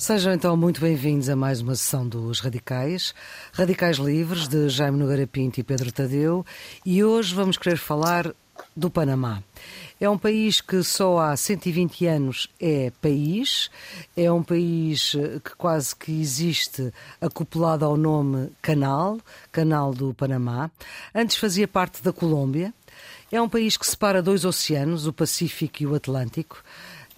[0.00, 3.14] Sejam então muito bem-vindos a mais uma sessão dos Radicais,
[3.52, 6.42] Radicais Livres, de Jaime Nogueira Pinto e Pedro Tadeu,
[6.86, 8.34] e hoje vamos querer falar
[8.74, 9.42] do Panamá.
[10.00, 13.70] É um país que só há 120 anos é país,
[14.16, 15.12] é um país
[15.44, 16.90] que quase que existe
[17.20, 19.20] acoplado ao nome Canal,
[19.52, 20.70] Canal do Panamá.
[21.14, 22.72] Antes fazia parte da Colômbia.
[23.30, 26.64] É um país que separa dois oceanos, o Pacífico e o Atlântico,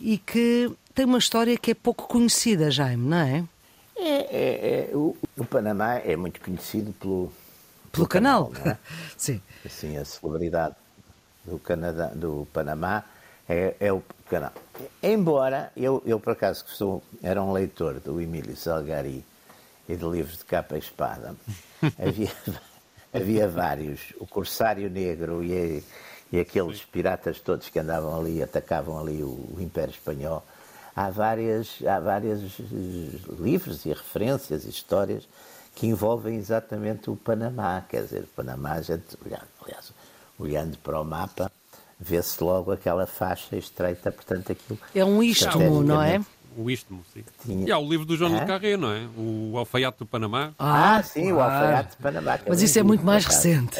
[0.01, 3.45] e que tem uma história que é pouco conhecida, Jaime, não é?
[3.97, 8.79] É, é, é o, o, Panamá é muito conhecido pelo, pelo, pelo canal, canal é?
[9.17, 9.41] Sim.
[9.65, 10.75] Assim, a celebridade
[11.45, 13.05] do, Canadá, do Panamá
[13.49, 14.53] é, é, o canal.
[15.03, 19.25] Embora eu, eu por acaso, que sou, era um leitor do Emílio Salgari
[19.89, 21.35] e de livros de capa e espada,
[21.99, 22.33] havia,
[23.13, 24.01] havia vários.
[24.19, 25.85] O Corsário Negro e,
[26.33, 30.45] e aqueles piratas todos que andavam ali, atacavam ali o, o Império Espanhol
[30.95, 32.41] há várias, há várias
[33.39, 35.27] livros e referências e histórias
[35.75, 37.83] que envolvem exatamente o Panamá.
[37.89, 39.17] Quer dizer, o Panamá, a gente,
[39.65, 39.93] aliás,
[40.39, 41.51] olhando para o mapa,
[41.99, 44.79] vê-se logo aquela faixa estreita, portanto aquilo...
[44.95, 46.21] É um istmo, não é?
[46.57, 47.65] O Istmo, sim.
[47.67, 48.45] E há o livro do João é?
[48.45, 49.07] Carré, não é?
[49.17, 50.53] O Alfaiate do Panamá.
[50.59, 51.37] Ah, ah sim, claro.
[51.37, 52.39] o Alfaiate do Panamá.
[52.47, 53.79] Mas isso é muito mais recente.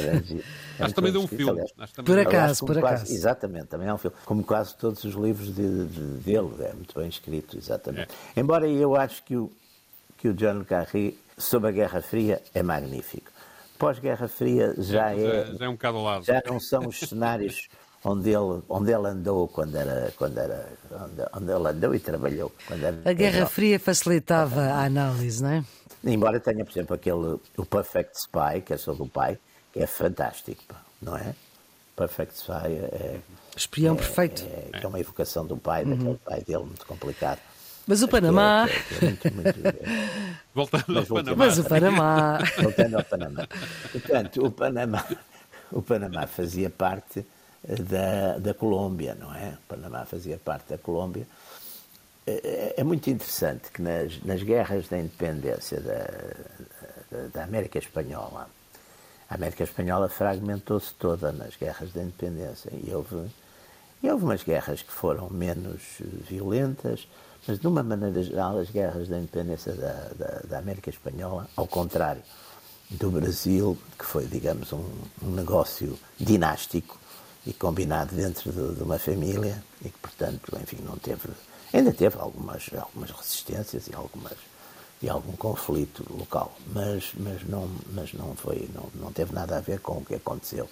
[0.79, 1.63] Acho que também deu um filme.
[2.05, 3.13] Por acaso, por acaso.
[3.13, 4.17] Exatamente, também é um filme.
[4.25, 8.09] Como quase todos os livros de, de, dele, é muito bem escrito, exatamente.
[8.35, 8.41] É.
[8.41, 9.51] Embora eu acho que o,
[10.19, 13.31] que o John Carrey, sobre a Guerra Fria, é magnífico.
[13.79, 16.25] Pós-Guerra Fria já é, é, já é um bocado lado.
[16.25, 17.69] Já não são os cenários
[18.05, 22.53] onde ele, onde ele andou quando era, quando era onde, onde ele andou e trabalhou.
[22.67, 25.65] Quando era, a Guerra Fria facilitava a análise, não é?
[26.05, 29.39] Embora tenha, por exemplo, aquele o Perfect Spy, que é sobre o pai,
[29.73, 31.35] que é fantástico, não é?
[31.97, 33.21] Perfect Spy é.
[33.57, 34.43] Espião é, perfeito.
[34.43, 35.91] É, é, é, uma evocação do pai, uhum.
[35.91, 37.39] daquele pai dele, muito complicado.
[37.87, 38.67] Mas o Panamá.
[38.69, 39.59] É, é muito, muito,
[40.55, 41.37] voltando mas, ao Panamá.
[41.37, 42.39] Mas o Panamá.
[42.63, 43.49] Voltando ao Panamá.
[43.91, 45.07] Portanto, o Panamá,
[45.71, 47.25] o Panamá fazia parte
[47.65, 49.51] da, da Colômbia, não é?
[49.51, 51.27] O Panamá fazia parte da Colômbia.
[52.27, 56.07] É, é muito interessante que nas, nas guerras da independência da,
[57.11, 58.49] da, da América Espanhola,
[59.29, 63.31] a América Espanhola fragmentou-se toda nas guerras da independência e houve,
[64.03, 65.81] e houve umas guerras que foram menos
[66.29, 67.09] violentas,
[67.47, 71.67] mas de uma maneira geral as guerras da independência da, da, da América Espanhola, ao
[71.67, 72.23] contrário
[72.91, 74.85] do Brasil, que foi, digamos, um,
[75.23, 77.02] um negócio dinástico
[77.47, 81.29] e combinado dentro de, de, uma família e que, portanto, enfim, não teve,
[81.73, 84.37] ainda teve algumas, algumas resistências e algumas
[85.03, 89.61] e algum conflito local, mas, mas, não, mas não, foi, não, não teve nada a
[89.61, 90.69] ver com o que aconteceu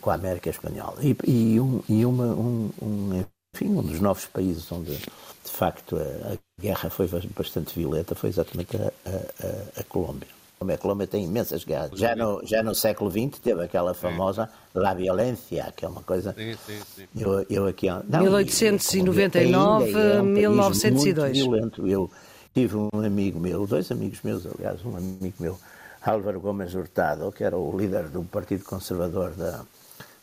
[0.00, 0.96] com a América Espanhola.
[1.02, 3.24] E, e, um, e uma, um, um,
[3.54, 8.30] enfim, um dos novos países onde, de facto, a, a guerra foi bastante violenta foi
[8.30, 10.28] exatamente a, a, a Colômbia.
[10.60, 11.98] A Colômbia tem imensas guerras.
[11.98, 16.32] Já no, já no século XX teve aquela famosa La Violencia, que é uma coisa.
[16.32, 17.06] Sim, sim, sim.
[17.14, 21.38] Eu, eu aqui, não, 1899, é um 1902.
[21.38, 21.86] Muito violento.
[21.86, 22.10] Eu,
[22.54, 25.58] Tive um amigo meu, dois amigos meus, aliás, um amigo meu,
[26.00, 29.64] Álvaro Gomes Hurtado, que era o líder do Partido Conservador da,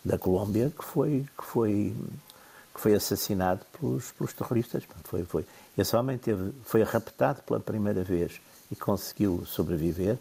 [0.06, 1.94] da Colômbia, que foi, que foi,
[2.74, 4.84] que foi assassinado pelos, pelos terroristas.
[5.04, 5.46] Foi, foi.
[5.78, 8.40] Esse homem teve, foi raptado pela primeira vez
[8.72, 10.18] e conseguiu sobreviver.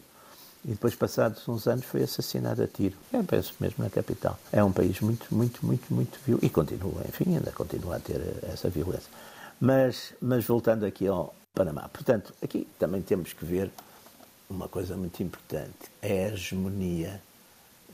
[0.63, 2.95] E depois, passados uns anos, foi assassinado a tiro.
[3.11, 4.37] Eu penso mesmo na capital.
[4.51, 6.45] É um país muito, muito, muito, muito violento.
[6.45, 9.09] E continua, enfim, ainda continua a ter essa violência.
[9.59, 11.89] Mas, mas voltando aqui ao, Panamá.
[11.89, 13.69] Portanto, aqui também temos que ver
[14.49, 17.21] uma coisa muito importante: é a hegemonia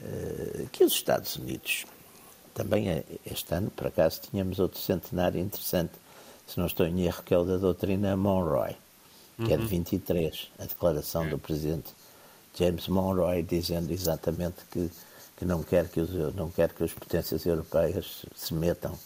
[0.01, 1.85] uh, que os Estados Unidos,
[2.53, 5.93] também é, este ano, por acaso, tínhamos outro centenário interessante,
[6.45, 8.75] se não estou em erro, que é o da doutrina Monroe,
[9.37, 9.53] que uhum.
[9.53, 11.93] é de 23, a declaração do presidente
[12.57, 14.89] James Monroe, dizendo exatamente que,
[15.37, 18.97] que não, quer que os, não quer que as potências europeias se metam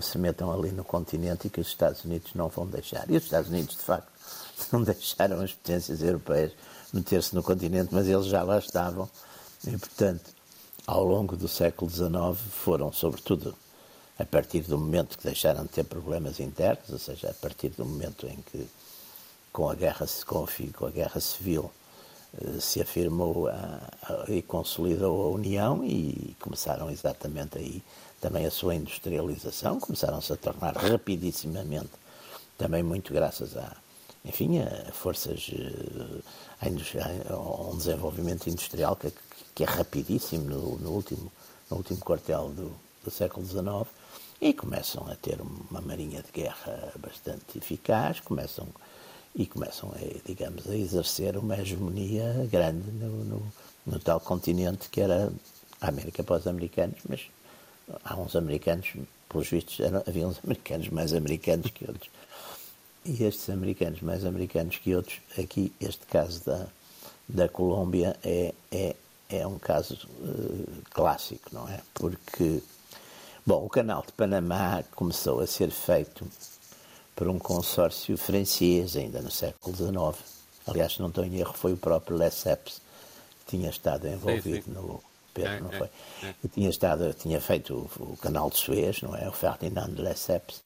[0.00, 3.10] se metam ali no continente e que os Estados Unidos não vão deixar.
[3.10, 4.10] E os Estados Unidos, de facto,
[4.72, 6.52] não deixaram as potências europeias
[6.92, 9.08] meter-se no continente, mas eles já lá estavam.
[9.66, 10.30] E, portanto,
[10.86, 13.54] ao longo do século XIX, foram, sobretudo,
[14.18, 17.84] a partir do momento que deixaram de ter problemas internos, ou seja, a partir do
[17.84, 18.68] momento em que,
[19.52, 21.70] com a guerra, com a, com a guerra civil,
[22.40, 27.82] eh, se afirmou a, a, e consolidou a União e começaram exatamente aí
[28.20, 31.90] também a sua industrialização, começaram-se a tornar rapidissimamente,
[32.56, 33.76] também muito graças a,
[34.24, 36.20] enfim, a forças, eh,
[36.60, 39.12] a, a um desenvolvimento industrial que,
[39.54, 41.32] que é rapidíssimo no, no, último,
[41.70, 42.72] no último quartel do,
[43.04, 43.88] do século XIX,
[44.40, 48.66] e começam a ter uma marinha de guerra bastante eficaz, começam
[49.38, 53.52] e começam, a, digamos, a exercer uma hegemonia grande no, no,
[53.86, 55.32] no tal continente que era
[55.80, 57.22] a América para os americanos, mas
[58.04, 58.92] há uns americanos,
[59.28, 62.10] pelos vistos, eram, havia uns americanos mais americanos que outros.
[63.04, 66.66] E estes americanos mais americanos que outros, aqui, este caso da,
[67.28, 68.96] da Colômbia é, é,
[69.30, 71.80] é um caso uh, clássico, não é?
[71.94, 72.60] Porque,
[73.46, 76.26] bom, o canal de Panamá começou a ser feito
[77.18, 80.24] por um consórcio francês, ainda no século XIX.
[80.68, 82.80] Aliás, se não estou em erro, foi o próprio Lesseps
[83.40, 84.70] que tinha estado envolvido sim, sim.
[84.70, 85.02] no
[85.34, 85.88] Pedro, é, não é, foi?
[86.22, 86.34] É, é.
[86.54, 89.28] tinha estado, tinha feito o, o, canal de Suez, não é?
[89.28, 90.62] O Ferdinand Lesseps,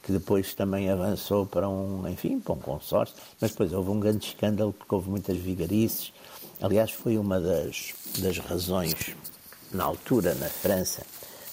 [0.00, 4.28] que depois também avançou para um, enfim, para um consórcio, mas depois houve um grande
[4.28, 6.12] escândalo porque houve muitas vigarices.
[6.60, 8.94] Aliás, foi uma das, das razões,
[9.72, 11.02] na altura, na França,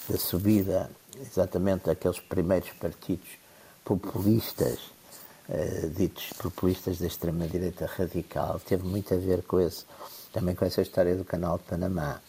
[0.07, 3.42] da subida exatamente daqueles primeiros partidos
[3.83, 4.79] populistas,
[5.49, 9.85] uh, ditos populistas da extrema-direita radical, teve muito a ver com esse,
[10.31, 12.21] também com essa história do canal de Panamá,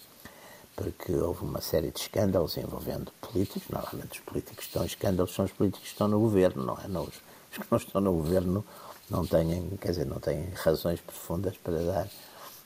[0.77, 5.45] porque houve uma série de escândalos envolvendo políticos, normalmente os políticos estão em escândalos são
[5.45, 6.89] os políticos que estão no governo, não é?
[6.89, 7.15] Não, os,
[7.53, 8.65] os que não estão no governo
[9.09, 12.09] não têm, quer dizer, não têm razões profundas para dar,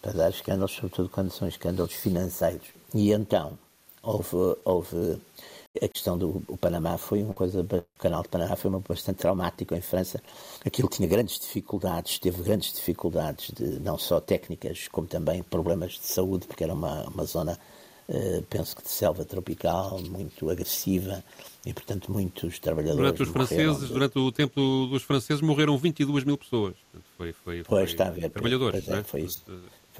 [0.00, 2.68] para dar escândalos, sobretudo quando são escândalos financeiros.
[2.94, 3.58] E então,
[4.02, 5.20] houve, houve
[5.82, 9.74] a questão do Panamá foi uma coisa, o canal de Panamá foi uma bastante traumático
[9.74, 10.22] em França.
[10.64, 16.06] Aquilo tinha grandes dificuldades, teve grandes dificuldades, de, não só técnicas, como também problemas de
[16.06, 17.58] saúde, porque era uma, uma zona,
[18.08, 21.22] uh, penso que de selva tropical, muito agressiva,
[21.64, 22.98] e portanto muitos trabalhadores.
[22.98, 23.92] Durante os franceses, de...
[23.92, 26.74] durante o tempo dos franceses, morreram 22 mil pessoas.
[27.16, 28.30] Foi, foi, foi pois, está a ver.
[28.30, 29.44] Trabalhadores, pois é, foi isso.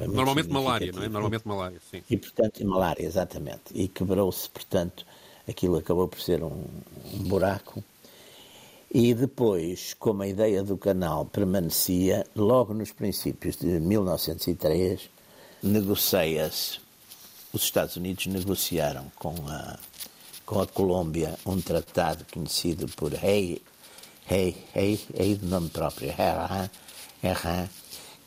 [0.06, 1.08] Normalmente malária, não é?
[1.08, 2.02] Normalmente malária, sim.
[2.08, 3.74] E portanto, malária, exatamente.
[3.74, 5.04] E quebrou-se, portanto,
[5.48, 6.64] aquilo acabou por ser um,
[7.14, 7.82] um buraco.
[8.90, 15.10] E depois, como a ideia do canal permanecia, logo nos princípios de 1903,
[15.62, 16.80] negocia-se,
[17.52, 19.78] os Estados Unidos negociaram com a,
[20.46, 23.60] com a Colômbia um tratado conhecido por Rei,
[24.24, 26.70] Rei, Rei, Rei de nome próprio, Herran,
[27.22, 27.68] Herran,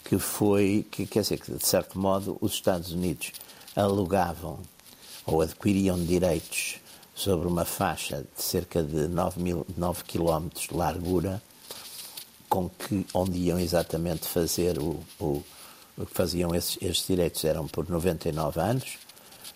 [0.03, 3.31] que foi, que quer dizer que de certo modo os Estados Unidos
[3.75, 4.59] alugavam
[5.25, 6.80] ou adquiriam direitos
[7.13, 11.41] sobre uma faixa de cerca de 9, mil, 9 km de largura,
[12.49, 15.43] com que, onde iam exatamente fazer o, o,
[15.97, 18.97] o que faziam esses, esses direitos eram por 99 anos,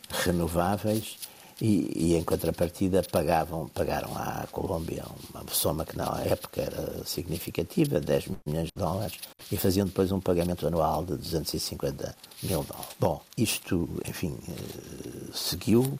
[0.10, 1.18] renováveis,
[1.62, 8.00] e, e, em contrapartida pagavam, pagaram à Colômbia uma soma que na época era significativa,
[8.00, 9.18] 10 milhões de dólares,
[9.50, 12.96] e faziam depois um pagamento anual de 250 mil dólares.
[13.00, 15.98] Bom, isto, enfim, eh, seguiu,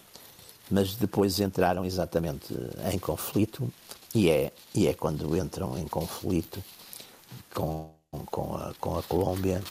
[0.70, 2.54] mas depois entraram exatamente
[2.92, 3.72] em conflito
[4.14, 6.64] e é, e é quando entram em conflito
[7.54, 7.90] com,
[8.32, 9.62] com, a, com a Colômbia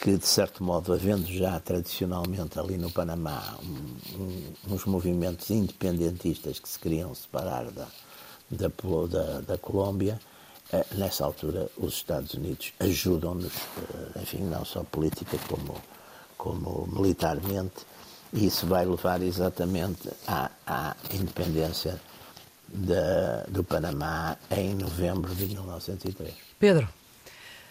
[0.00, 6.60] que, de certo modo, havendo já tradicionalmente ali no Panamá um, um, uns movimentos independentistas
[6.60, 7.86] que se queriam separar da,
[8.48, 8.68] da,
[9.08, 10.20] da, da Colômbia,
[10.72, 15.74] eh, nessa altura os Estados Unidos ajudam-nos, eh, enfim, não só política como,
[16.36, 17.84] como militarmente,
[18.32, 22.00] isso vai levar exatamente à, à independência
[22.68, 26.34] de, do Panamá em novembro de 1903.
[26.58, 26.88] Pedro,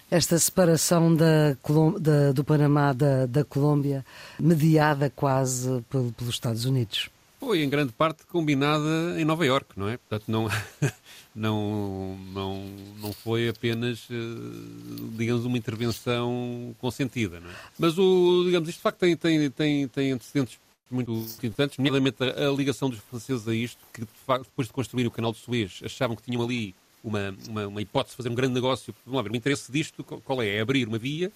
[0.09, 1.55] esta separação da,
[1.99, 4.05] da, do Panamá da, da Colômbia,
[4.39, 7.09] mediada quase pelos Estados Unidos.
[7.47, 9.95] Foi, em grande parte, combinada em Nova Iorque, não é?
[9.95, 10.49] Portanto, não,
[11.33, 12.65] não, não,
[12.99, 17.53] não foi apenas, eh, digamos, uma intervenção consentida, não é?
[17.79, 20.59] Mas, o, digamos, isto de facto tem, tem, tem, tem antecedentes
[20.91, 24.73] muito importantes, nomeadamente a, a, ligação dos franceses a isto, que de facto, depois de
[24.73, 28.29] construir o canal de Suez, achavam que tinham ali uma, uma, uma hipótese de fazer
[28.29, 28.93] um grande negócio.
[29.05, 30.49] Vamos lá ver, o interesse disto qual é?
[30.49, 31.31] É abrir uma via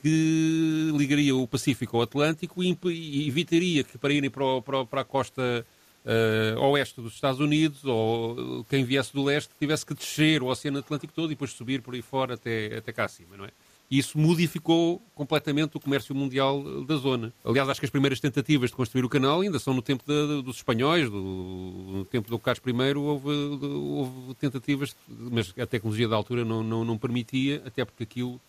[0.00, 5.04] que ligaria o Pacífico ao Atlântico e, evitaria que para irem para, para, para a
[5.04, 5.66] costa
[6.04, 10.78] uh, oeste dos Estados Unidos ou quem viesse do leste tivesse que descer o Oceano
[10.78, 13.50] Atlântico todo e depois subir por aí fora até, até cá acima, não é?
[13.90, 17.32] E isso modificou completamente o comércio mundial da zona.
[17.44, 20.42] Aliás, acho que as primeiras tentativas de construir o canal ainda são no tempo de,
[20.42, 26.14] dos espanhóis, do, no tempo do Carlos I, houve, houve, tentativas, mas a tecnologia da
[26.14, 28.40] altura não, não, não permitia, até porque aquilo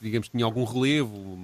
[0.00, 1.38] digamos, tinha algum relevo,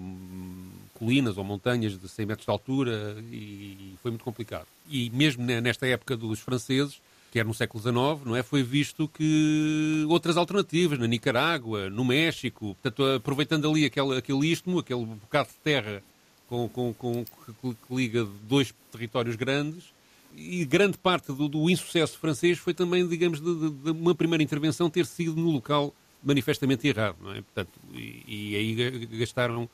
[0.95, 4.67] colinas ou montanhas de 100 metros de altura e foi muito complicado.
[4.89, 7.01] E mesmo nesta época dos franceses,
[7.33, 8.43] quer no século XIX, não é?
[8.43, 14.79] Foi visto que outras alternativas, na Nicarágua, no México, portanto, aproveitando ali aquele, aquele istmo,
[14.79, 16.03] aquele bocado de terra
[16.49, 19.93] com, com, com, que, que liga dois territórios grandes,
[20.37, 24.43] e grande parte do, do insucesso francês foi também, digamos, de, de, de, uma primeira
[24.43, 27.43] intervenção ter sido no local manifestamente errado, não é?
[27.43, 29.65] Portanto, e, e aí gastaram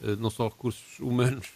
[0.00, 1.46] uh, não só recursos humanos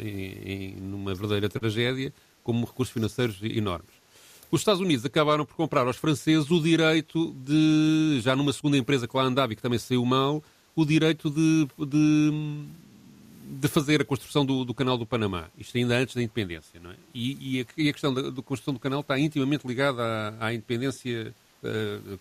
[0.00, 4.04] em, em, numa verdadeira tragédia, como recursos financeiros enormes.
[4.50, 9.08] Os Estados Unidos acabaram por comprar aos franceses o direito de, já numa segunda empresa
[9.08, 10.42] que lá andava e que também saiu mal,
[10.76, 12.64] o direito de, de,
[13.60, 15.46] de fazer a construção do, do, canal do Panamá.
[15.58, 16.78] Isto ainda antes da independência.
[16.80, 16.94] Não é?
[17.12, 20.46] e, e, a, e a questão da, da, construção do canal está intimamente ligada à,
[20.46, 21.34] à independência,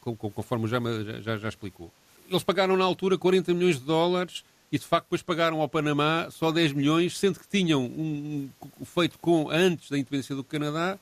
[0.06, 0.80] conforme já,
[1.22, 1.92] já, já explicou.
[2.30, 6.30] Eles pagaram na altura 40 milhões de dólares e de facto depois pagaram ao Panamá
[6.32, 8.50] só 10 milhões, sendo que tinham um,
[8.82, 10.98] um, feito com antes da independência do Canadá,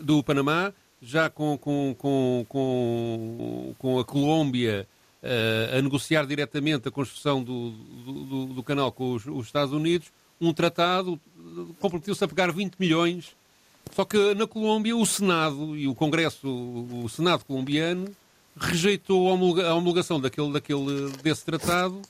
[0.00, 4.88] do Panamá, já com, com, com, com, com a Colômbia
[5.22, 10.10] uh, a negociar diretamente a construção do, do, do canal com os, os, Estados Unidos,
[10.40, 11.20] um tratado
[11.78, 13.36] comprometeu-se a pagar 20 milhões.
[13.92, 18.14] Só que na Colômbia o Senado e o Congresso, o Senado colombiano,
[18.56, 22.02] rejeitou a homologação daquele, daquele, desse tratado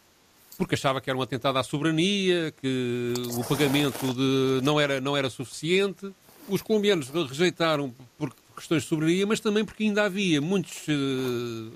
[0.57, 5.17] porque achava que era um atentado à soberania, que o pagamento de, não, era, não
[5.17, 6.11] era suficiente.
[6.49, 11.73] Os colombianos rejeitaram por questões de soberania, mas também porque ainda havia muitos uh,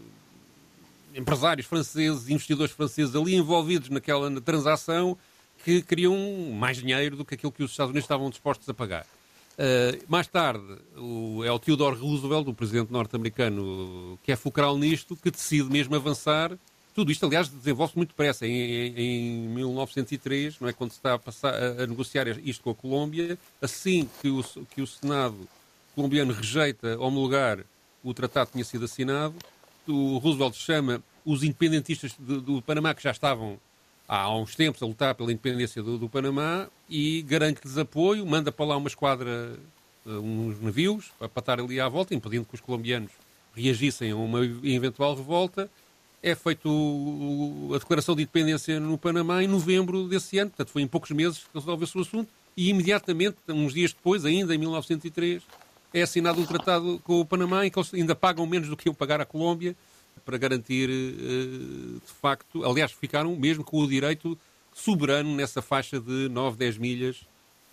[1.15, 5.17] empresários franceses, investidores franceses ali envolvidos naquela transação
[5.63, 6.17] que queriam
[6.55, 9.05] mais dinheiro do que aquilo que os Estados Unidos estavam dispostos a pagar.
[9.61, 10.65] Uh, mais tarde,
[10.97, 15.95] o, é o Theodore Roosevelt, o presidente norte-americano, que é fulcral nisto, que decide mesmo
[15.95, 16.57] avançar
[16.95, 18.47] tudo isto, aliás, desenvolve-se muito depressa.
[18.47, 22.63] Em, em, em, 1903, não é, quando se está a, passar, a, a, negociar isto
[22.63, 24.43] com a Colômbia, assim que o,
[24.75, 25.49] que o Senado
[25.95, 27.61] colombiano rejeita homologar
[28.03, 29.35] o tratado que tinha sido assinado,
[29.87, 33.59] o Roosevelt chama os independentistas do Panamá, que já estavam
[34.11, 38.67] há uns tempos a lutar pela independência do, do Panamá, e garante-lhes apoio, manda para
[38.67, 39.57] lá uma esquadra,
[40.05, 43.13] eh, uns navios, para estar ali à volta, impedindo que os colombianos
[43.55, 45.71] reagissem a uma eventual revolta.
[46.21, 46.69] É feito
[47.73, 51.39] a declaração de independência no Panamá em novembro desse ano, portanto foi em poucos meses
[51.39, 55.41] que resolveu-se o assunto e imediatamente, uns dias depois, ainda em 1903,
[55.95, 58.89] é assinado um tratado com o Panamá em que eles ainda pagam menos do que
[58.89, 59.75] iam pagar à Colômbia
[60.25, 64.39] para garantir, eh, de facto, aliás, ficaram mesmo com o direito
[64.75, 67.21] soberano nessa faixa de 9, 10 milhas,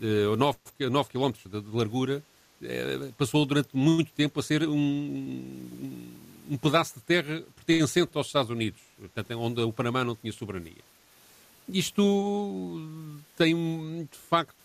[0.01, 2.23] eh, ou 9, 9 quilómetros de largura,
[2.61, 5.43] eh, passou durante muito tempo a ser um,
[6.49, 10.73] um pedaço de terra pertencente aos Estados Unidos, portanto, onde o Panamá não tinha soberania.
[11.69, 12.81] Isto
[13.37, 13.53] tem,
[14.09, 14.55] de facto,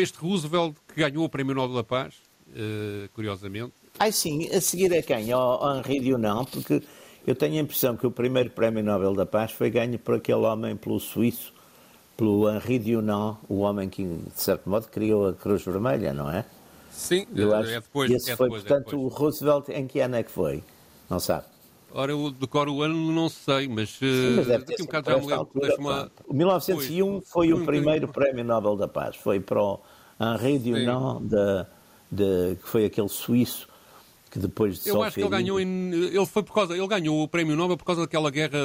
[0.00, 2.14] este Roosevelt que ganhou o Prémio Nobel da Paz,
[3.14, 3.72] curiosamente.
[4.00, 5.30] Ai sim, a seguir a quem?
[5.30, 6.82] Ao Henri Dunant, porque
[7.26, 10.40] eu tenho a impressão que o primeiro Prémio Nobel da Paz foi ganho por aquele
[10.40, 11.52] homem, pelo suíço,
[12.16, 16.44] pelo Henri Dunant, o homem que, de certo modo, criou a Cruz Vermelha, não é?
[16.90, 18.10] Sim, eu acho é depois.
[18.10, 20.62] Esse é foi, depois, portanto, é o Roosevelt em que ano é que foi?
[21.08, 21.44] Não sabe?
[21.92, 25.16] Ora, eu decoro o ano, não sei, mas, Sim, mas deve daqui um bocado já
[25.16, 25.34] me lembro.
[25.34, 29.16] Altura, O 1901 foi, foi o primeiro um Prémio Nobel da Paz.
[29.16, 29.80] Foi para o
[30.20, 31.66] Henri Dunant, de,
[32.12, 33.66] de, que foi aquele suíço
[34.30, 37.22] que depois de Eu acho que ele ganhou em, ele foi por causa ele ganhou
[37.22, 38.58] o prémio Nobel por causa daquela guerra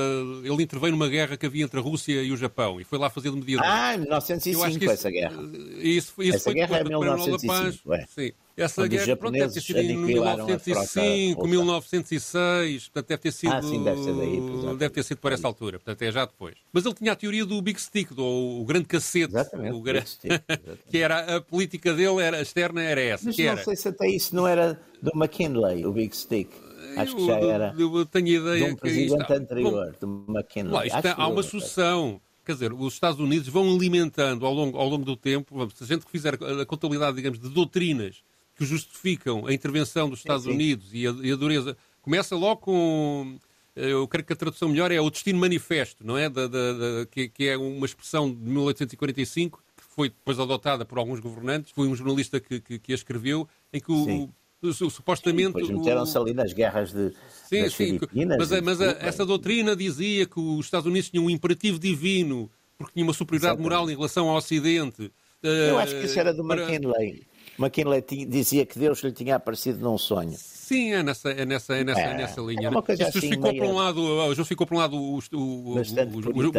[0.44, 3.10] ele interveio numa guerra que havia entre a Rússia e o Japão e foi lá
[3.10, 3.66] fazer de mediador.
[3.68, 5.42] Ah, 1905 isso, essa guerra.
[5.78, 8.06] Isso, isso essa foi guerra é 1905, é.
[8.08, 8.32] Sim.
[8.58, 13.52] Essa guerra, pronto, deve ter sido em 1905, 1906, portanto deve ter sido...
[13.52, 14.78] Ah, sim, deve ser daí.
[14.78, 16.56] Deve ter sido por essa altura, portanto é já depois.
[16.72, 19.34] Mas ele tinha a teoria do Big Stick, do o grande cacete.
[19.34, 20.10] Exatamente, o grande...
[20.10, 20.42] Stick,
[20.90, 23.26] que era, a política dele era, a externa era essa.
[23.26, 23.64] Mas não era...
[23.64, 26.50] sei se até isso não era do McKinley, o Big Stick.
[26.96, 30.72] Acho que já era eu, eu tenho ideia de um presidente anterior, Bom, do McKinley.
[30.72, 32.22] Lá, isto, há uma sucessão.
[32.46, 35.88] Quer dizer, os Estados Unidos vão alimentando ao longo, ao longo do tempo, se a
[35.88, 38.24] gente fizer a contabilidade, digamos, de doutrinas
[38.56, 40.52] que justificam a intervenção dos Estados sim.
[40.52, 41.78] Unidos e a, e a, dureza.
[42.02, 43.38] Começa logo com.
[43.76, 46.30] Eh, eu creio que a tradução melhor é o Destino Manifesto, não é?
[46.30, 50.98] Da, da, da, que, que, é uma expressão de 1845, que foi depois adotada por
[50.98, 51.72] alguns governantes.
[51.72, 54.30] Foi um jornalista que, que, que a escreveu, em que o,
[54.74, 55.54] supostamente.
[55.54, 57.12] Depois meteram-se ali nas guerras de.
[57.50, 58.00] Sim, sim.
[58.38, 62.94] Mas, mas a, essa doutrina dizia que os Estados Unidos tinham um imperativo divino, porque
[62.94, 63.80] tinham uma superioridade Exatamente.
[63.80, 65.12] moral em relação ao Ocidente.
[65.44, 66.64] Eu acho que isso era do para...
[66.64, 67.24] McKinley.
[67.58, 70.36] McKinley dizia que Deus lhe tinha aparecido num sonho.
[70.38, 72.70] Sim, é nessa, é nessa, é nessa, é, nessa linha.
[72.70, 73.64] É coisa assim, justificou, meio...
[73.64, 75.84] por um lado, justificou por um lado o, o, o, o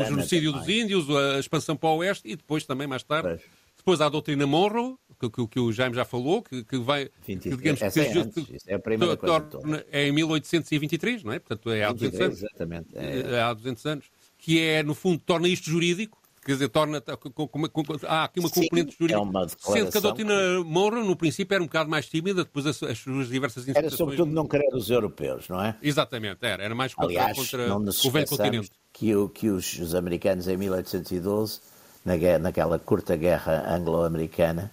[0.04, 3.40] genocídio dos índios, a expansão para o oeste e depois também, mais tarde, pois.
[3.76, 7.10] depois há a doutrina Monroe, que, que, que, o Jaime já falou, que, que vai...
[7.26, 9.86] 20, que, digamos, essa que, é, antes, é a primeira coisa toda.
[9.90, 11.38] É em 1823, não é?
[11.40, 12.38] Portanto, é há 200 anos.
[12.38, 12.88] Exatamente.
[12.94, 13.20] É...
[13.20, 14.06] é há 200 anos.
[14.38, 17.00] Que é, no fundo, torna isto jurídico, quer dizer, torna.
[17.00, 19.18] Com, com, com, há aqui uma componente Sim, jurídica.
[19.18, 20.34] é uma Sendo que a doutrina
[20.64, 24.00] Monroe, no princípio, era um bocado mais tímida, depois as, as suas diversas interpretações.
[24.00, 25.76] Era sobretudo não querer os europeus, não é?
[25.82, 26.62] Exatamente, era.
[26.62, 28.70] Era mais contra, Aliás, contra o velho continente.
[28.92, 31.60] Que, o, que os, os americanos, em 1812,
[32.04, 34.70] na guerra, naquela curta guerra anglo-americana,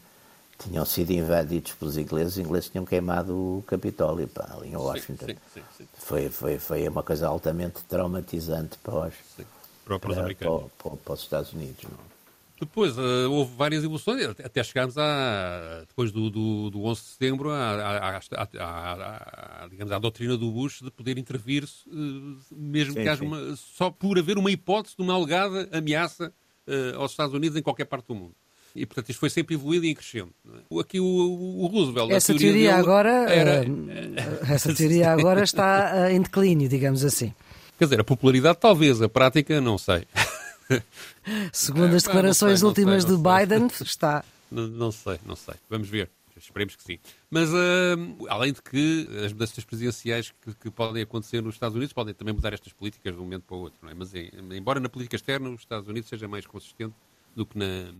[0.60, 5.26] tinham sido invadidos pelos ingleses, os ingleses tinham queimado o Capitólio, pá, ali em Washington.
[5.26, 9.14] Sim, sim, sim, foi, foi, foi uma coisa altamente traumatizante para os,
[9.86, 11.84] para, para, para, para, para, os Estados Unidos.
[11.84, 12.14] Não?
[12.60, 17.52] Depois uh, houve várias evoluções, até chegarmos a, depois do, do, do 11 de setembro,
[17.52, 18.22] à,
[19.70, 23.90] digamos, à doutrina do Bush de poder intervir, uh, mesmo sim, que haja uma, só
[23.90, 26.32] por haver uma hipótese de uma alegada ameaça
[26.68, 28.36] uh, aos Estados Unidos em qualquer parte do mundo.
[28.76, 30.34] E, portanto, isto foi sempre evoluindo e crescendo.
[30.72, 30.80] É?
[30.80, 32.12] Aqui o, o, Roosevelt...
[32.12, 33.66] Essa teoria, teoria agora, era...
[34.52, 37.34] essa teoria agora está em declínio, digamos assim.
[37.78, 40.08] Quer dizer, a popularidade talvez, a prática não sei.
[41.52, 44.24] Segundo as declarações sei, últimas sei, de Biden, está.
[44.52, 45.56] Não, não, sei, não sei.
[45.70, 46.10] Vamos ver.
[46.36, 47.00] Esperemos que sim.
[47.30, 51.94] Mas, uh, além de que as mudanças presidenciais que, que, podem acontecer nos Estados Unidos
[51.94, 53.80] podem também mudar estas políticas de um momento para o outro.
[53.82, 53.94] Não é?
[53.94, 54.12] Mas,
[54.52, 56.96] embora na política externa os Estados Unidos seja mais consistente
[57.34, 57.94] do que na,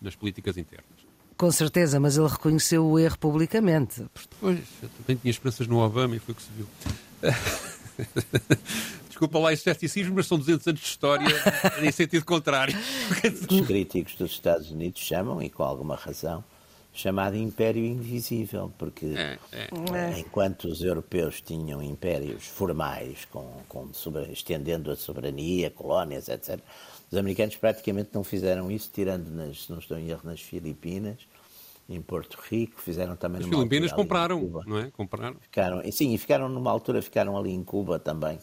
[0.00, 1.06] nas políticas internas.
[1.36, 4.04] Com certeza, mas ele reconheceu o erro publicamente.
[4.40, 6.68] Pois, eu também tinha esperanças no Obama e foi o que se viu.
[9.08, 11.26] Desculpa lá esse ceticismo, mas são 200 anos de história
[11.82, 12.76] em sentido contrário.
[13.50, 16.44] Os críticos dos Estados Unidos chamam, e com alguma razão,
[16.92, 19.68] chamado Império Invisível, porque é, é.
[19.94, 20.18] é.
[20.18, 26.58] enquanto os europeus tinham impérios formais, com, com sobre, estendendo a soberania, colónias, etc.,
[27.10, 31.18] os americanos praticamente não fizeram isso, tirando, nas, se não estou em erro, nas Filipinas,
[31.88, 34.90] em Porto Rico, fizeram também As Filipinas compraram, não é?
[34.90, 35.36] Compraram.
[35.40, 38.38] Ficaram, sim, e ficaram numa altura, ficaram ali em Cuba também.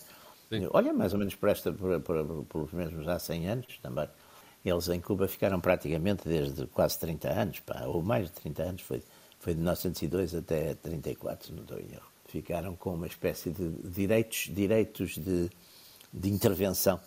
[0.50, 0.68] Sim.
[0.72, 4.08] Olha, mais ou menos por esta, por, por, pelos mesmos há 100 anos também.
[4.64, 8.82] Eles em Cuba ficaram praticamente desde quase 30 anos, pá, ou mais de 30 anos,
[8.82, 9.04] foi,
[9.40, 12.08] foi de 1902 até 34, se não estou em erro.
[12.30, 15.50] Ficaram com uma espécie de direitos, direitos de,
[16.14, 17.00] de intervenção,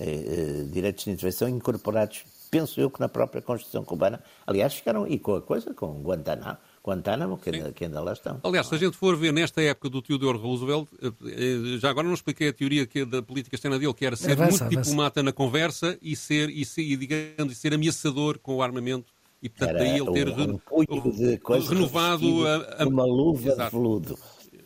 [0.00, 4.22] eh, eh, direitos de intervenção incorporados, penso eu que na própria Constituição cubana.
[4.46, 8.40] Aliás, ficaram, e com a coisa, com Guantanamo, Guantánamo, que ainda, que ainda lá estão.
[8.42, 12.06] Aliás, se a gente for ver nesta época do Theodore Roosevelt, eh, eh, já agora
[12.06, 14.90] não expliquei a teoria que, da política externa dele, que era ser avança, muito avança.
[14.90, 19.76] diplomata na conversa e ser, e ser, digamos, ser ameaçador com o armamento e portanto
[19.76, 23.70] era daí ele ter um renovado a, a, uma luva Exato.
[23.70, 24.18] de veludo.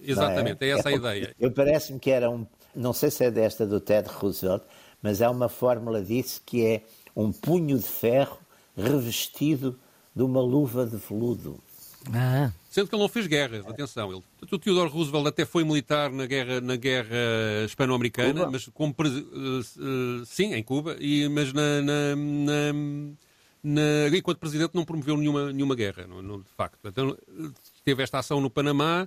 [0.03, 0.68] Exatamente, é?
[0.68, 0.71] é?
[0.71, 1.35] essa é, a ideia.
[1.38, 4.62] Eu parece-me que era um, não sei se é desta do Ted Roosevelt,
[5.03, 6.83] mas há uma fórmula disso que é
[7.14, 8.38] um punho de ferro
[8.77, 9.79] revestido
[10.14, 11.59] de uma luva de veludo.
[12.12, 12.51] Ah.
[12.70, 14.11] Sendo que ele não fez guerras, atenção.
[14.11, 17.16] Ele, o Theodore Roosevelt até foi militar na guerra, na guerra
[17.66, 22.72] hispano-americana, mas como, uh, uh, sim, em Cuba, e, mas na, na, na,
[23.62, 26.79] na, enquanto presidente não promoveu nenhuma, nenhuma guerra, não, não, de facto.
[26.83, 27.16] Então,
[27.85, 29.07] teve esta ação no Panamá,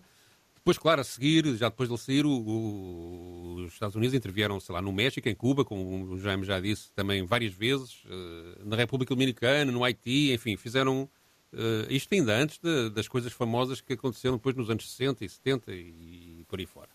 [0.65, 4.59] depois, claro, a seguir, já depois de ele sair, o, o, os Estados Unidos intervieram,
[4.59, 8.65] sei lá, no México, em Cuba, como o Jaime já disse, também várias vezes, uh,
[8.65, 11.07] na República Dominicana, no Haiti, enfim, fizeram
[11.53, 15.29] Uh, isto ainda antes de, das coisas famosas que aconteceram depois nos anos 60 e
[15.29, 16.89] 70 e, por aí fora.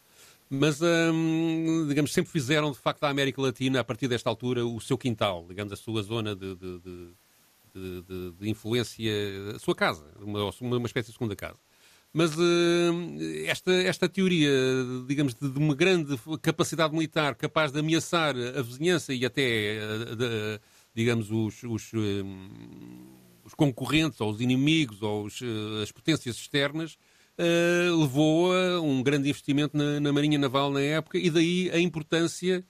[0.50, 4.78] Mas, um, digamos, sempre fizeram, de facto, a América Latina, a partir desta altura, o
[4.78, 6.78] seu quintal, digamos, a sua zona de, de,
[7.74, 9.10] de, de influência,
[9.56, 11.56] a sua casa, uma, uma espécie de segunda casa.
[12.12, 12.42] Mas uh,
[13.46, 14.50] esta, esta teoria,
[15.06, 20.60] digamos, de, de, uma grande capacidade militar capaz de ameaçar a vizinhança e até, uh,
[20.94, 21.92] digamos, os, os
[23.44, 25.40] os concorrentes, ou os inimigos, ou os,
[25.82, 26.96] as potências externas,
[27.38, 31.78] uh, levou a um grande investimento na, na, Marinha Naval na época e daí a
[31.78, 32.64] importância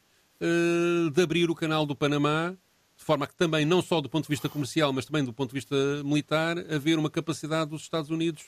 [1.12, 2.56] de abrir o canal do Panamá,
[3.00, 5.48] de forma que também, não só do ponto de vista comercial, mas também do ponto
[5.48, 8.44] de vista militar, haver uma capacidade dos Estados Unidos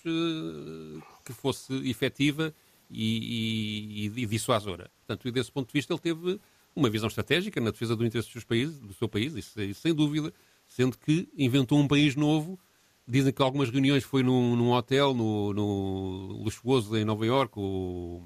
[1.24, 2.54] que fosse efetiva
[2.90, 4.90] e, e, e dissuasora.
[4.98, 6.38] Portanto, desse ponto de vista, ele teve
[6.76, 9.94] uma visão estratégica na defesa do interesse dos países, do seu país, isso, isso sem
[9.94, 10.30] dúvida,
[10.68, 12.60] sendo que inventou um país novo.
[13.08, 18.22] Dizem que algumas reuniões foi num, num hotel no, no luxuoso em Nova Iorque, o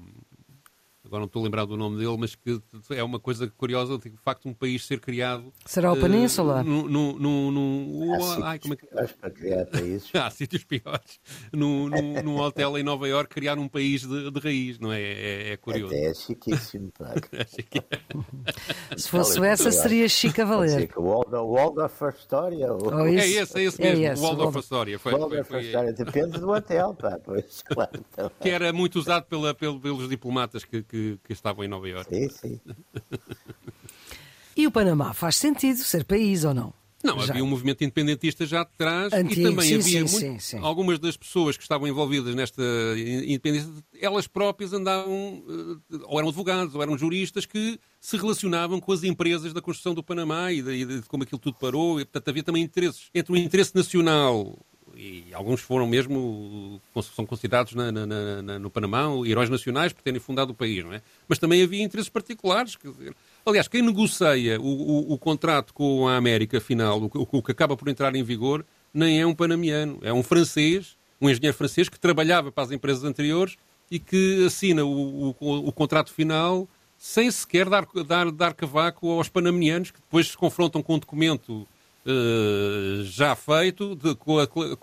[1.07, 4.11] agora não estou a lembrar do nome dele, mas que é uma coisa curiosa, de
[4.23, 5.51] facto, um país ser criado.
[5.65, 6.63] Será o uh, Península?
[6.63, 8.85] No, no, no, no há ai, como é que...
[8.85, 10.09] para criar países.
[10.15, 11.19] há sítios piores.
[11.51, 15.01] Num, num, num hotel em Nova Iorque, criar um país de, de raiz, não é?
[15.01, 15.93] É, é curioso.
[15.93, 16.91] Até é chiquíssimo,
[18.91, 20.89] é Se fosse Suécia, seria chique a valer.
[20.95, 22.73] O Waldorf Astoria.
[22.73, 22.93] Ou...
[22.93, 24.99] Oh, é esse, é esse mesmo, é esse, o Waldorf Astoria.
[24.99, 27.19] Foi, Waldorf foi, foi, Depende do hotel, pá.
[27.23, 28.05] Pois, claro.
[28.39, 32.15] Que era muito usado pela, pelos diplomatas que, que que, que estavam em Nova Iorque.
[32.15, 32.61] Sim, sim.
[34.55, 36.73] E o Panamá faz sentido ser país ou não?
[37.03, 37.31] Não, já.
[37.31, 40.97] havia um movimento independentista já atrás Antigo, e também sim, havia sim, muito, sim, algumas
[40.97, 42.63] das pessoas que estavam envolvidas nesta
[42.97, 43.69] independência,
[44.01, 49.03] elas próprias andavam, eh, ou eram advogados, ou eram juristas que se relacionavam com as
[49.03, 52.41] empresas da construção do Panamá e de, de como aquilo tudo parou, e portanto havia
[52.41, 54.57] também interesses entre o interesse nacional
[54.97, 56.81] e alguns foram mesmo,
[57.15, 58.05] são considerados na, na,
[58.41, 61.03] na, no Panamá heróis nacionais por terem fundado o país, não é?
[61.27, 62.75] Mas também havia interesses particulares.
[62.83, 67.51] Dizer, aliás, quem negocia o, o, o, contrato com a América, afinal, o, o, que
[67.51, 71.87] acaba por entrar em vigor, nem é um panamiano, é um francês, um engenheiro francês
[71.87, 73.55] que trabalhava para as empresas anteriores
[73.91, 79.99] e que assina o, contrato final sem sequer dar, dar, dar cavaco aos panamanianos, que
[79.99, 81.67] depois se confrontam com um documento
[82.07, 84.77] uh, já feito, de, com, a, com, a,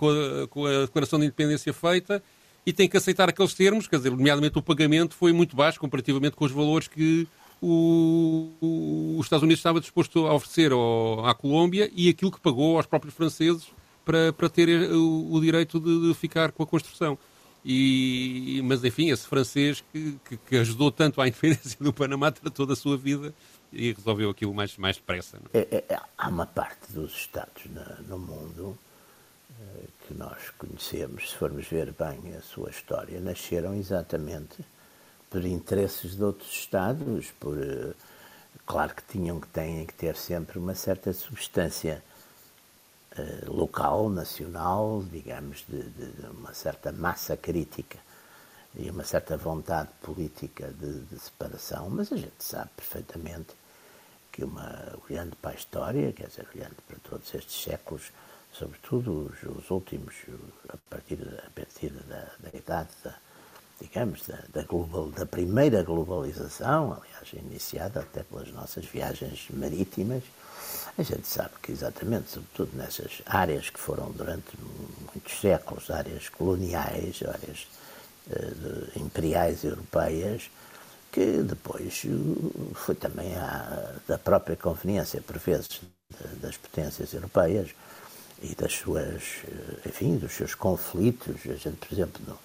[0.48, 2.22] com, a, declaração de independência feita,
[2.66, 6.36] e tem que aceitar aqueles termos, quer dizer, nomeadamente o pagamento foi muito baixo comparativamente
[6.36, 7.26] com os valores que
[7.60, 12.40] o, o, os Estados Unidos estava disposto a oferecer ao, à Colômbia e aquilo que
[12.40, 13.66] pagou aos próprios franceses
[14.04, 17.18] para, para ter o, o direito de, de, ficar com a construção.
[17.64, 22.74] E, mas, enfim, esse francês que, que, que ajudou tanto à independência do Panamá toda
[22.74, 23.34] a sua vida
[23.74, 25.38] e resolveu aquilo mais, mais depressa.
[25.52, 25.58] É?
[25.58, 27.64] É, é, há uma parte dos Estados
[28.06, 28.78] no mundo
[29.60, 34.64] eh, que nós conhecemos, se formos ver bem a sua história, nasceram exatamente
[35.30, 37.92] por interesses de outros Estados, por eh,
[38.66, 42.02] claro que tinham que têm que ter sempre uma certa substância
[43.18, 47.98] uh, local, nacional, digamos, de, de, uma certa massa crítica
[48.76, 53.54] e uma certa vontade política de, de separação, mas a gente sabe perfeitamente
[54.34, 58.10] que uma, olhando para a história, quer dizer, olhando para todos estes séculos,
[58.52, 60.12] sobretudo os, os últimos,
[60.68, 63.14] a partir, a partir da, da idade, da,
[63.80, 70.24] digamos, da, da, global, da primeira globalização, aliás, iniciada até pelas nossas viagens marítimas,
[70.98, 74.58] a gente sabe que exatamente, sobretudo nessas áreas que foram durante
[75.12, 77.68] muitos séculos, áreas coloniais, áreas
[78.26, 80.50] uh, imperiais europeias,
[81.14, 83.34] que depois uh, foi também
[84.08, 85.80] da própria conveniência, por vezes,
[86.42, 87.70] das potências europeias
[88.42, 91.36] e das suas, uh, enfim, dos seus conflitos.
[91.48, 92.36] A gente, por exemplo, no,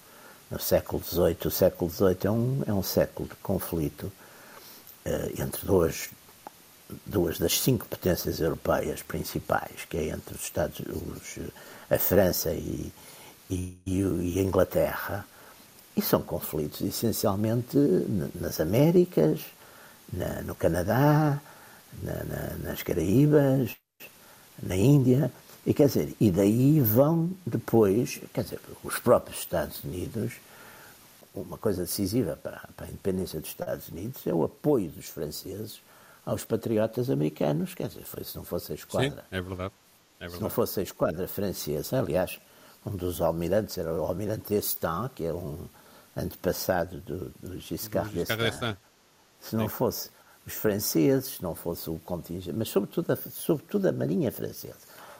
[0.52, 5.66] no século XVIII, o século XVIII é um, é um século de conflito uh, entre
[5.66, 6.08] duas,
[7.04, 11.38] duas das cinco potências europeias principais, que é entre os Estados, os,
[11.90, 12.92] a França e,
[13.50, 15.26] e, e a Inglaterra,
[16.00, 17.76] e são conflitos essencialmente
[18.34, 19.42] nas Américas,
[20.10, 21.40] na, no Canadá,
[22.02, 23.76] na, na, nas Caraíbas,
[24.62, 25.30] na Índia.
[25.66, 30.32] E quer dizer, e daí vão depois, quer dizer, os próprios Estados Unidos,
[31.34, 35.82] uma coisa decisiva para, para a independência dos Estados Unidos é o apoio dos franceses
[36.24, 37.74] aos patriotas americanos.
[37.74, 39.10] Quer dizer, foi se não fosse a esquadra.
[39.10, 39.74] Sim, é verdade.
[40.18, 40.36] É verdade.
[40.38, 42.40] Se não fosse a esquadra francesa, aliás,
[42.86, 45.68] um dos almirantes era o almirante D'Estaing, que é um
[46.16, 48.76] antepassado do, do Giscard d'Estaing.
[49.40, 50.10] Se não fosse
[50.46, 54.78] os franceses, se não fosse o contingente, mas sobretudo a, sobretudo a Marinha Francesa.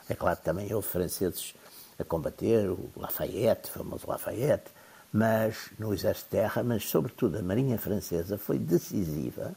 [0.09, 1.55] É claro que também houve franceses
[1.99, 4.71] a combater, o Lafayette, o famoso Lafayette,
[5.13, 9.55] mas no Exército de Terra, mas sobretudo a Marinha Francesa foi decisiva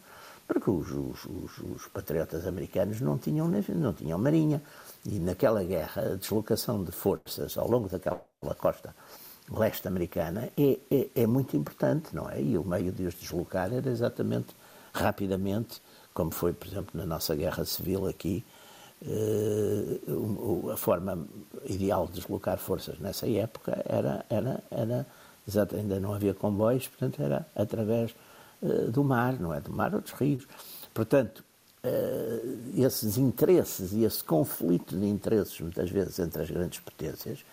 [0.47, 4.61] porque os, os, os, os patriotas americanos não tinham, não tinham marinha
[5.05, 8.21] e naquela guerra a deslocação de forças ao longo daquela
[8.57, 8.93] costa
[9.51, 12.41] leste americana é, é, é, muito importante, não é?
[12.41, 14.55] E o meio de os deslocar era exatamente
[14.93, 15.81] rapidamente,
[16.13, 18.43] como foi, por exemplo, na nossa guerra civil aqui,
[19.01, 21.27] uh, a forma
[21.65, 25.05] ideal de deslocar forças nessa época era, era, era
[25.77, 28.15] ainda não havia comboios, portanto era através
[28.61, 29.59] uh, do mar, não é?
[29.59, 30.47] Do mar ou dos rios.
[30.93, 31.43] Portanto,
[31.83, 37.43] uh, esses interesses e esse conflito de interesses, muitas vezes, entre as grandes potências,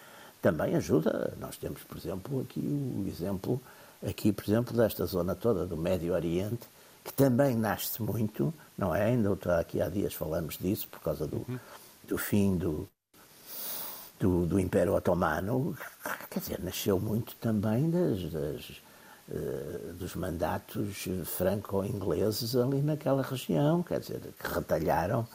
[0.41, 1.35] também ajuda.
[1.39, 3.61] Nós temos, por exemplo, aqui o exemplo,
[4.07, 6.67] aqui, por exemplo, desta zona toda do Médio Oriente,
[7.05, 9.05] que também nasce muito, não é?
[9.05, 11.59] Ainda aqui há dias falamos disso, por causa do, uhum.
[12.07, 12.89] do fim do,
[14.19, 15.77] do, do, Império Otomano,
[16.31, 18.83] quer dizer, nasceu muito também das, das
[19.29, 25.27] uh, dos mandatos franco-ingleses ali naquela região, quer dizer, que retalharam,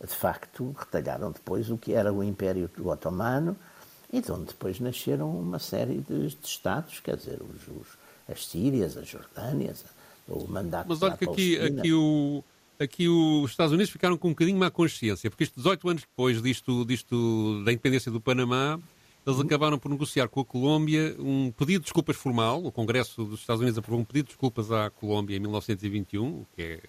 [0.00, 3.56] de facto, retalharam depois o que era o Império Otomano,
[4.12, 7.88] e de onde depois nasceram uma série de, de Estados, quer dizer, os, os,
[8.28, 9.84] as Sírias, as Jordânias,
[10.28, 12.44] o mandato Mas olha que aqui, aqui, o,
[12.78, 16.42] aqui os Estados Unidos ficaram com um bocadinho má consciência, porque isto 18 anos depois
[16.42, 18.78] disto, disto da independência do Panamá,
[19.26, 19.44] eles uhum.
[19.44, 22.64] acabaram por negociar com a Colômbia um pedido de desculpas formal.
[22.64, 26.46] O Congresso dos Estados Unidos aprovou um pedido de desculpas à Colômbia em 1921, o
[26.56, 26.80] que é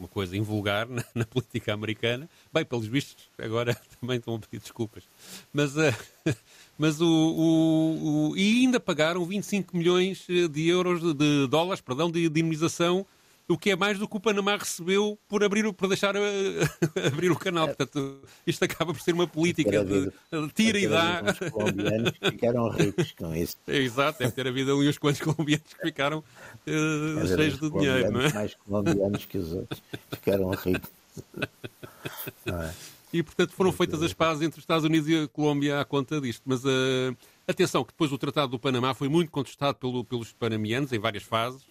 [0.00, 2.28] uma coisa invulgar na, na, política americana.
[2.52, 5.04] Bem, pelos vistos, agora também estão a pedir desculpas.
[5.52, 5.94] Mas, uh,
[6.78, 12.10] mas o, o, o, E ainda pagaram 25 milhões de euros, de, de dólares, perdão,
[12.10, 13.06] de, de indemnização
[13.50, 16.20] o que é mais do que o Panamá recebeu por, abrir, por deixar uh,
[17.12, 17.66] abrir o canal.
[17.66, 21.22] Portanto, isto acaba por ser uma política de, de tira e dá.
[21.22, 23.56] Os colombianos ficaram ricos com isso.
[23.66, 28.12] É, exato, deve ter havido ali uns quantos colombianos que ficaram uh, cheios de dinheiro.
[28.12, 28.32] Não é?
[28.32, 30.90] Mais colombianos que os outros ficaram ricos.
[32.46, 32.72] É?
[33.12, 36.18] E, portanto, foram feitas as pazes entre os Estados Unidos e a Colômbia à conta
[36.20, 36.42] disto.
[36.46, 37.14] Mas uh,
[37.46, 41.22] atenção, que depois o Tratado do Panamá foi muito contestado pelo, pelos panamianos em várias
[41.22, 41.62] fases.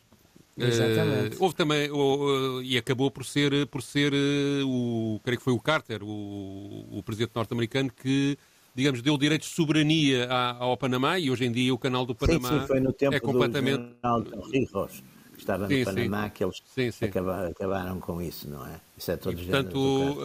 [0.67, 1.35] Exatamente.
[1.35, 5.53] Uh, houve também, uh, e acabou por ser, por ser uh, o, creio que foi
[5.53, 8.37] o Carter, o, o presidente norte-americano, que,
[8.75, 10.27] digamos, deu direitos de soberania
[10.59, 13.15] ao Panamá e hoje em dia o canal do Panamá sim, sim, foi no tempo
[13.15, 13.83] é completamente...
[14.03, 16.29] do Rijos, que estava no sim, Panamá, sim.
[16.31, 17.05] que eles sim, sim.
[17.05, 18.79] Acabaram, acabaram, com isso, não é?
[18.97, 20.17] Isso é todo e, portanto,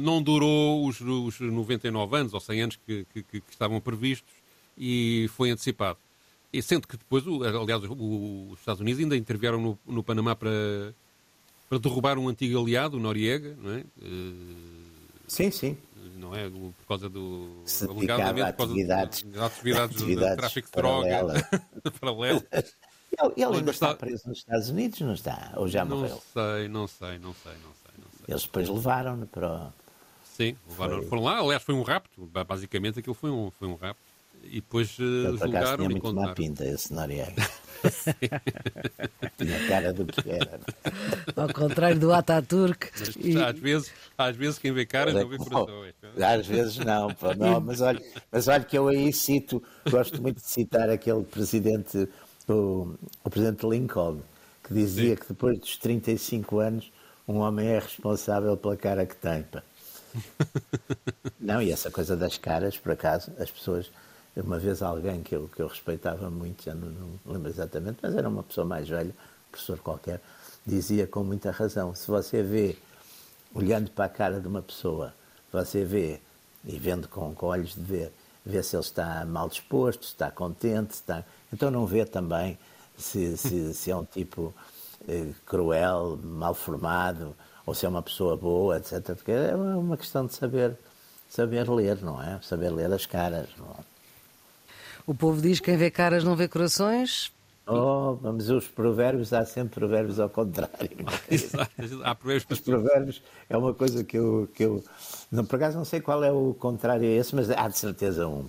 [0.00, 4.32] não durou os, os 99 anos ou 100 anos que, que, que estavam previstos
[4.76, 5.98] e foi antecipado.
[6.52, 10.94] E sendo que depois, aliás, os Estados Unidos ainda intervieram no, no Panamá para,
[11.68, 13.84] para derrubar um antigo aliado, o Noriega, não é?
[14.02, 14.82] Eh,
[15.26, 15.78] sim, sim.
[16.16, 16.48] Não é?
[16.50, 17.62] Por causa do.
[17.64, 21.48] Se alegadamente, por causa atividades, de, atividades, atividades de tráfico de droga.
[22.00, 22.44] Paralelo.
[23.20, 25.52] Ele, ele ainda está preso nos Estados Unidos, não está?
[25.56, 26.08] Ou já morreu?
[26.08, 27.92] Não sei, não sei, não sei, não sei.
[27.98, 28.24] Não sei.
[28.26, 29.70] Eles depois levaram-no para.
[30.24, 31.06] Sim, levaram, foi...
[31.08, 31.38] foram lá.
[31.40, 32.26] Aliás, foi um rapto.
[32.48, 34.11] Basicamente, aquilo foi um, foi um rapto
[34.44, 37.42] e depois uh, julgaram tinha muito má pinta esse Noriega.
[39.36, 40.60] tinha cara do que era.
[41.36, 42.90] Ao contrário do Ataturk.
[42.98, 43.42] Mas, e...
[43.42, 45.94] às, vezes, às vezes quem vê caras não vê corações.
[46.16, 48.00] Às vezes não, pô, não mas, olha,
[48.30, 52.08] mas olha que eu aí cito, gosto muito de citar aquele presidente,
[52.48, 54.20] o, o presidente Lincoln,
[54.62, 55.16] que dizia Sim.
[55.16, 56.92] que depois dos 35 anos
[57.26, 59.42] um homem é responsável pela cara que tem.
[59.42, 59.62] Pá.
[61.40, 63.90] Não, e essa coisa das caras, por acaso, as pessoas
[64.36, 68.14] uma vez alguém que eu, que eu respeitava muito, já não, não lembro exatamente, mas
[68.14, 69.14] era uma pessoa mais velha,
[69.50, 70.20] professor qualquer,
[70.66, 72.76] dizia com muita razão: se você vê,
[73.54, 75.12] olhando para a cara de uma pessoa,
[75.52, 76.20] você vê,
[76.64, 78.12] e vendo com, com olhos de ver,
[78.44, 81.24] vê se ele está mal disposto, se está contente, se está...
[81.52, 82.58] então não vê também
[82.96, 84.54] se, se, se é um tipo
[85.08, 87.34] eh, cruel, mal formado,
[87.66, 89.14] ou se é uma pessoa boa, etc.
[89.14, 90.76] Porque é uma questão de saber,
[91.28, 92.40] saber ler, não é?
[92.42, 93.48] Saber ler as caras.
[93.58, 93.91] Não é?
[95.06, 97.32] O povo diz que quem vê caras não vê corações.
[97.66, 100.90] Oh, vamos os provérbios, há sempre provérbios ao contrário.
[101.30, 101.70] Exato,
[102.02, 104.84] há provérbios Os provérbios é uma coisa que eu, que eu
[105.30, 108.26] não, por acaso não sei qual é o contrário a esse, mas há de certeza
[108.26, 108.48] um.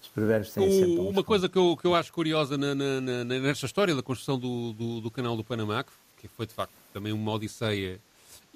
[0.00, 3.00] Os provérbios têm o, sempre Uma coisa que eu, que eu acho curiosa na, na,
[3.00, 5.84] na, nesta história da construção do, do, do, canal do Panamá,
[6.16, 8.00] que foi de facto também uma odisseia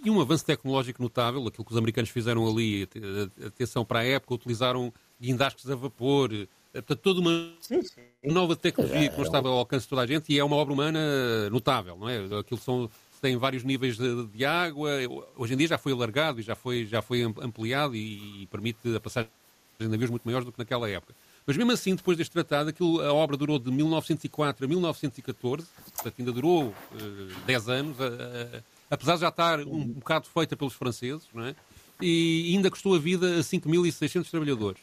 [0.04, 2.88] e um avanço tecnológico notável, aquilo que os americanos fizeram ali,
[3.46, 6.30] atenção para a época, utilizaram guindastes a vapor,
[6.72, 8.00] Portanto, toda uma sim, sim.
[8.24, 10.72] nova tecnologia que não estava ao alcance de toda a gente e é uma obra
[10.72, 12.18] humana notável, não é?
[12.38, 14.90] Aquilo são, tem vários níveis de, de, água,
[15.36, 18.96] hoje em dia já foi alargado e já foi, já foi ampliado e, e permite
[18.96, 19.30] a passagem
[19.78, 21.14] de navios muito maiores do que naquela época.
[21.46, 26.14] Mas mesmo assim, depois deste tratado, aquilo, a obra durou de 1904 a 1914, portanto
[26.18, 30.26] ainda durou uh, eh, 10 anos, uh, uh, apesar de já estar um, um bocado
[30.28, 31.54] feita pelos franceses, não é?
[32.00, 34.80] e ainda custou a vida a 5.600 trabalhadores.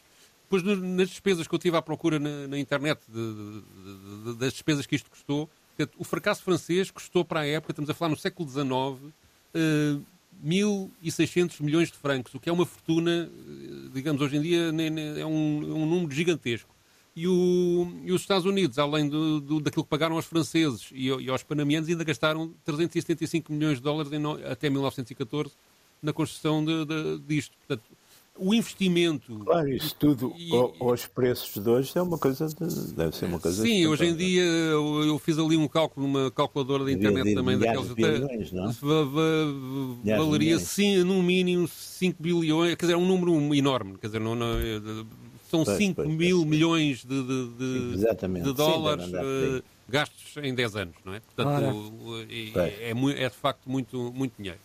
[0.49, 4.51] Depois, nas despesas que eu tive à procura na, na internet, de, de, de, das
[4.51, 5.47] despesas que isto custou,
[5.95, 10.03] o fracasso francês custou para a época, estamos a falar no século XIX, uh,
[10.43, 14.71] 1.600 milhões de francos, o que é uma fortuna, eh, digamos, hoje em dia
[15.17, 16.73] é um, é um número gigantesco.
[17.15, 21.09] E, o, e, os Estados Unidos, além do, do, daquilo que pagaram aos franceses e,
[21.09, 25.51] e, aos panamianos, ainda gastaram 375 milhões de dólares em, até 1914
[26.01, 27.57] na construção de, de, disto.
[27.57, 27.83] Portanto,
[28.39, 29.37] o investimento.
[29.39, 30.49] Claro, isso tudo e,
[30.79, 32.47] aos preços de hoje é uma coisa.
[32.47, 33.61] De, deve ser uma coisa.
[33.61, 37.35] Sim, hoje em dia eu, eu, fiz ali um cálculo numa calculadora da internet de,
[37.35, 37.93] também, daqueles.
[37.93, 38.71] Bilhões, não?
[38.71, 44.07] Va, va, valeria, sim, no mínimo 5 bilhões, quer dizer, é um número enorme, quer
[44.07, 44.55] dizer, não, não
[45.49, 50.53] são pois, 5 pois, mil pois, milhões de, de, de dólares sim, uh, gastos em
[50.53, 51.19] 10 anos, não é?
[51.19, 51.75] Portanto,
[52.29, 54.59] é, é, é de facto muito, muito dinheiro.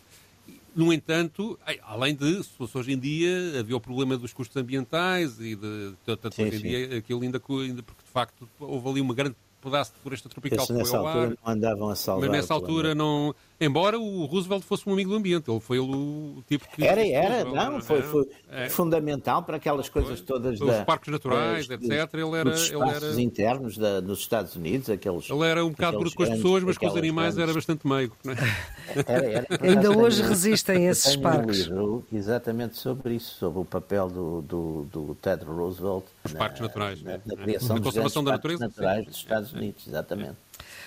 [0.75, 5.39] No entanto, além de, se fosse hoje em dia, havia o problema dos custos ambientais
[5.41, 6.69] e de, tanto sim, hoje em sim.
[6.69, 10.67] dia aquilo ainda, ainda, porque de facto houve ali uma grande pedaço de floresta tropical
[10.67, 11.29] que foi ao ar.
[11.29, 15.17] Não andavam a salvar mas nessa altura não, Embora o Roosevelt fosse um amigo do
[15.17, 16.85] ambiente, ele foi o tipo que.
[16.85, 18.69] Era, era, não, foi, foi é.
[18.69, 20.85] fundamental para aquelas coisas todas Os da.
[20.85, 22.15] parques naturais, das, etc.
[22.15, 22.51] Ele era.
[22.51, 23.23] Os ele era...
[23.23, 25.31] internos da, dos Estados Unidos, aqueles.
[25.31, 27.49] Ele era um bocado bruto com as pessoas, mas com os animais grandes...
[27.49, 28.13] era bastante meio.
[28.27, 29.05] É?
[29.07, 31.67] Era, era, Ainda hoje resistem esses parques.
[31.69, 36.05] Um livro exatamente sobre isso, sobre o papel do, do, do Ted Roosevelt.
[36.25, 37.03] Os na, parques naturais.
[37.03, 38.65] Na, na criação na dos conservação da natureza.
[38.65, 40.37] naturais dos Estados Unidos, exatamente.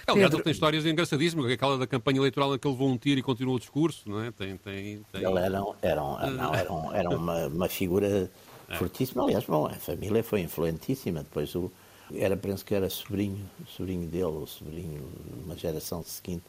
[0.07, 3.19] Aliás, ele tem histórias engraçadíssimas, aquela da campanha eleitoral em que ele levou um tiro
[3.19, 4.31] e continuou o discurso, não é?
[4.31, 5.21] Tem, tem, tem...
[5.21, 8.31] Ele era, era, um, não, era, um, era uma, uma figura
[8.69, 8.75] é.
[8.77, 9.23] fortíssima.
[9.23, 11.23] Aliás, bom, a família foi influentíssima.
[11.23, 11.69] Depois o,
[12.15, 15.05] era, penso que era sobrinho, sobrinho dele, o sobrinho,
[15.43, 16.43] uma geração seguinte,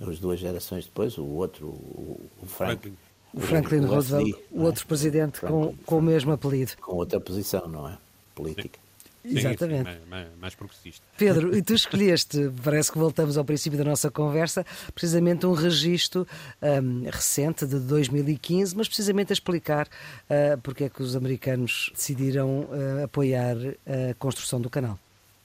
[0.00, 2.96] as duas gerações depois, o outro, o, o Franklin.
[3.32, 6.72] O Franklin Roosevelt, o outro presidente com, com o mesmo apelido.
[6.80, 7.96] Com outra posição, não é?
[8.34, 8.78] Política.
[9.24, 9.90] Exatamente.
[9.90, 11.06] Sim, mais, mais, progressista.
[11.16, 16.26] Pedro, e tu escolheste, parece que voltamos ao princípio da nossa conversa, precisamente um registro
[16.62, 22.60] um, recente de 2015, mas precisamente a explicar uh, porque é que os americanos decidiram
[22.60, 23.56] uh, apoiar
[23.86, 24.98] a construção do canal.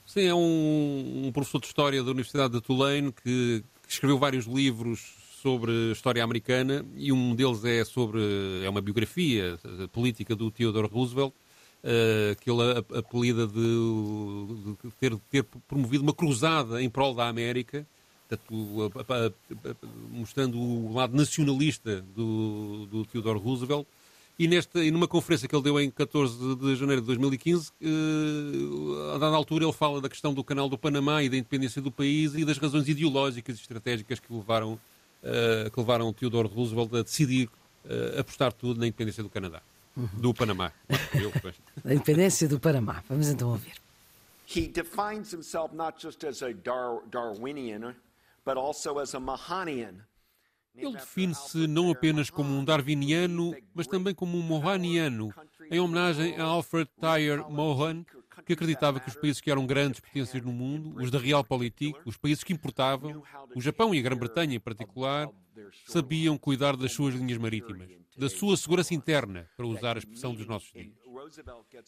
[0.05, 4.45] Sim, é um, um, professor de História da Universidade de Tulane que, que escreveu vários
[4.45, 8.19] livros sobre história americana e um deles é sobre
[8.63, 9.59] é uma biografia
[9.91, 11.33] política do Theodore Roosevelt
[11.85, 12.61] uh, que ele
[12.97, 13.53] apelida de,
[14.83, 17.85] de ter, ter, promovido uma cruzada em prol da América,
[18.31, 19.31] a, a, a,
[20.09, 23.85] mostrando o lado nacionalista do, do Theodore Roosevelt.
[24.37, 29.11] E, nesta, e numa conferência que ele deu em 14 de janeiro de 2015, uh,
[29.15, 31.91] a dada altura ele fala da questão do canal do Panamá e da independência do
[31.91, 37.03] país e das razões ideológicas e estratégicas que levaram, uh, que levaram Theodore Roosevelt a
[37.03, 37.49] decidir
[38.17, 39.61] apostar tudo na independência do Canadá
[39.95, 40.71] do Panamá.
[41.13, 41.31] Eu,
[41.83, 43.03] a independência do Panamá.
[43.07, 43.73] Vamos então ouvir.
[44.47, 47.95] He defines himself not just as a Dar Darwinian,
[48.45, 50.05] but also as a Mahanian.
[50.77, 55.33] Ele define-se não apenas como um darwiniano, mas também como um mohaniano,
[55.71, 58.03] em homenagem a Alfred Tyre Mohan,
[58.45, 62.17] que acreditava que os países que eram grandes potências no mundo, os da Realpolitik, os
[62.17, 63.23] países que importavam,
[63.55, 65.29] o Japão e a Grã-Bretanha em particular,
[65.87, 70.47] sabiam cuidar das suas linhas marítimas, da sua segurança interna, para usar a expressão dos
[70.47, 70.93] nossos dias.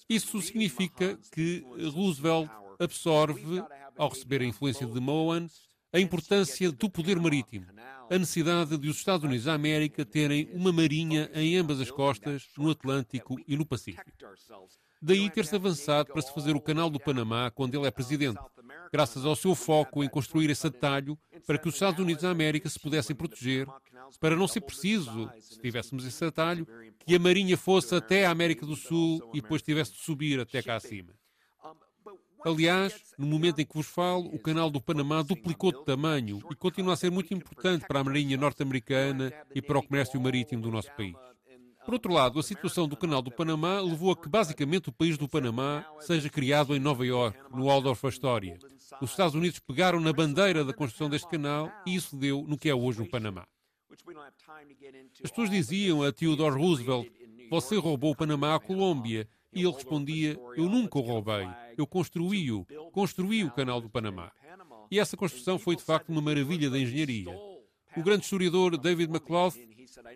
[0.09, 3.63] Isso significa que Roosevelt absorve,
[3.97, 5.47] ao receber a influência de Mohan,
[5.91, 7.65] a importância do poder marítimo,
[8.09, 12.47] a necessidade de os Estados Unidos da América terem uma marinha em ambas as costas,
[12.57, 14.11] no Atlântico e no Pacífico.
[15.01, 18.39] Daí ter-se avançado para se fazer o Canal do Panamá quando ele é presidente,
[18.91, 22.67] graças ao seu foco em construir esse atalho para que os Estados Unidos da América
[22.69, 23.67] se pudessem proteger,
[24.19, 26.67] para não ser preciso, se tivéssemos esse atalho,
[27.05, 30.61] que a Marinha fosse até a América do Sul e depois tivesse de subir até
[30.61, 31.13] cá acima.
[32.45, 36.55] Aliás, no momento em que vos falo, o canal do Panamá duplicou de tamanho e
[36.55, 40.71] continua a ser muito importante para a Marinha norte-americana e para o comércio marítimo do
[40.71, 41.15] nosso país.
[41.87, 45.17] Por outro lado, a situação do canal do Panamá levou a que basicamente o país
[45.17, 48.59] do Panamá seja criado em Nova York, no Waldorf Astoria.
[49.01, 52.67] Os Estados Unidos pegaram na bandeira da construção deste canal e isso deu no que
[52.67, 53.47] é hoje o Panamá.
[55.23, 57.07] As pessoas diziam a Theodore Roosevelt:
[57.49, 59.25] Você roubou o Panamá à Colômbia.
[59.53, 61.47] E ele respondia: Eu nunca o roubei,
[61.77, 64.29] eu construí-o, construí o canal do Panamá.
[64.91, 67.33] E essa construção foi de facto uma maravilha da engenharia.
[67.97, 69.57] O grande historiador David McLeod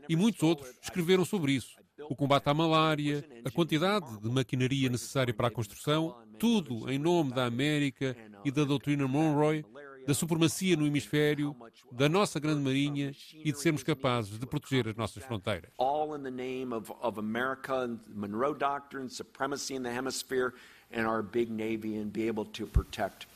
[0.08, 1.76] e muitos outros escreveram sobre isso.
[2.10, 7.34] O combate à malária, a quantidade de maquinaria necessária para a construção, tudo em nome
[7.34, 8.16] da América
[8.46, 9.66] e da doutrina Monroe,
[10.06, 11.56] da supremacia no hemisfério,
[11.92, 15.72] da nossa grande marinha e de sermos capazes de proteger as nossas fronteiras.
[15.78, 20.54] All in the name of, of America, Monroe Doctrine, supremacy in the hemisphere,
[20.92, 23.28] and our big navy, and be able to protect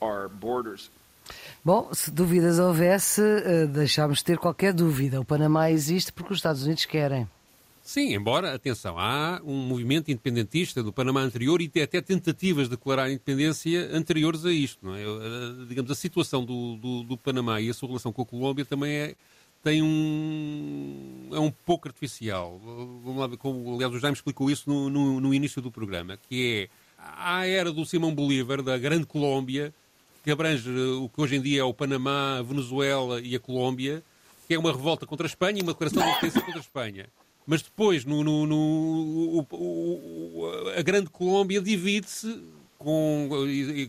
[0.00, 0.90] our borders.
[1.64, 5.20] Bom, se dúvidas houvesse, eh, deixámos de ter qualquer dúvida.
[5.20, 7.28] O Panamá existe porque os Estados Unidos querem.
[7.82, 13.04] Sim, embora, atenção, há um movimento independentista do Panamá anterior e até tentativas de declarar
[13.04, 14.86] a independência anteriores a isto.
[14.86, 15.02] Não é?
[15.02, 18.64] Eh, digamos, a situação do, do, do Panamá e a sua relação com a Colômbia
[18.64, 19.14] também é,
[19.62, 22.60] tem um, é um pouco artificial.
[22.64, 26.68] Vamos lá como, aliás, o Jaime explicou isso no, no, no início do programa, que
[26.70, 29.74] é a era do Simão Bolívar, da Grande Colômbia,
[30.22, 34.02] que abrange o que hoje em dia é o Panamá, a Venezuela e a Colômbia,
[34.46, 37.06] que é uma revolta contra a Espanha e uma declaração de independência contra a Espanha.
[37.46, 42.42] Mas depois, no, no, no o, o, a grande Colômbia divide-se
[42.78, 43.28] com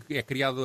[0.09, 0.61] é criada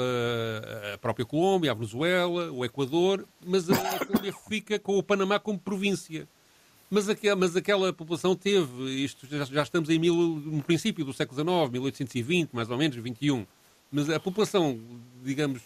[0.94, 5.58] a, própria Colômbia, a Venezuela, o Equador, mas a, Colômbia fica com o Panamá como
[5.58, 6.26] província.
[6.90, 11.12] Mas aquela, mas aquela população teve, isto já, já estamos em mil, no princípio do
[11.12, 13.46] século XIX, 1820, mais ou menos, 21.
[13.90, 14.78] Mas a população,
[15.24, 15.62] digamos,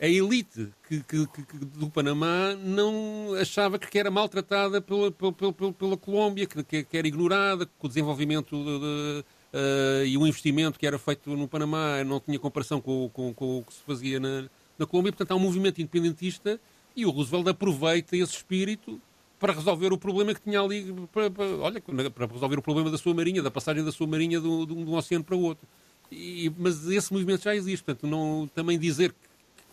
[0.00, 5.72] a elite que, que, que, do Panamá não achava que era maltratada pela, pela, pela,
[5.72, 10.78] pela Colômbia, que, que, era ignorada, que o desenvolvimento de, de, uh, e o investimento
[10.78, 14.20] que era feito no Panamá não tinha comparação com, com, com o que se fazia
[14.20, 14.48] na,
[14.78, 15.12] na Colômbia.
[15.12, 16.60] Portanto, há um movimento independentista
[16.94, 19.00] e o Roosevelt aproveita esse espírito
[19.38, 22.98] para resolver o problema que tinha ali, para, para, olha, para resolver o problema da
[22.98, 25.66] sua marinha, da passagem da sua marinha de um, de um oceano para o outro.
[26.10, 29.26] E, mas esse movimento já existe, portanto, não, também dizer que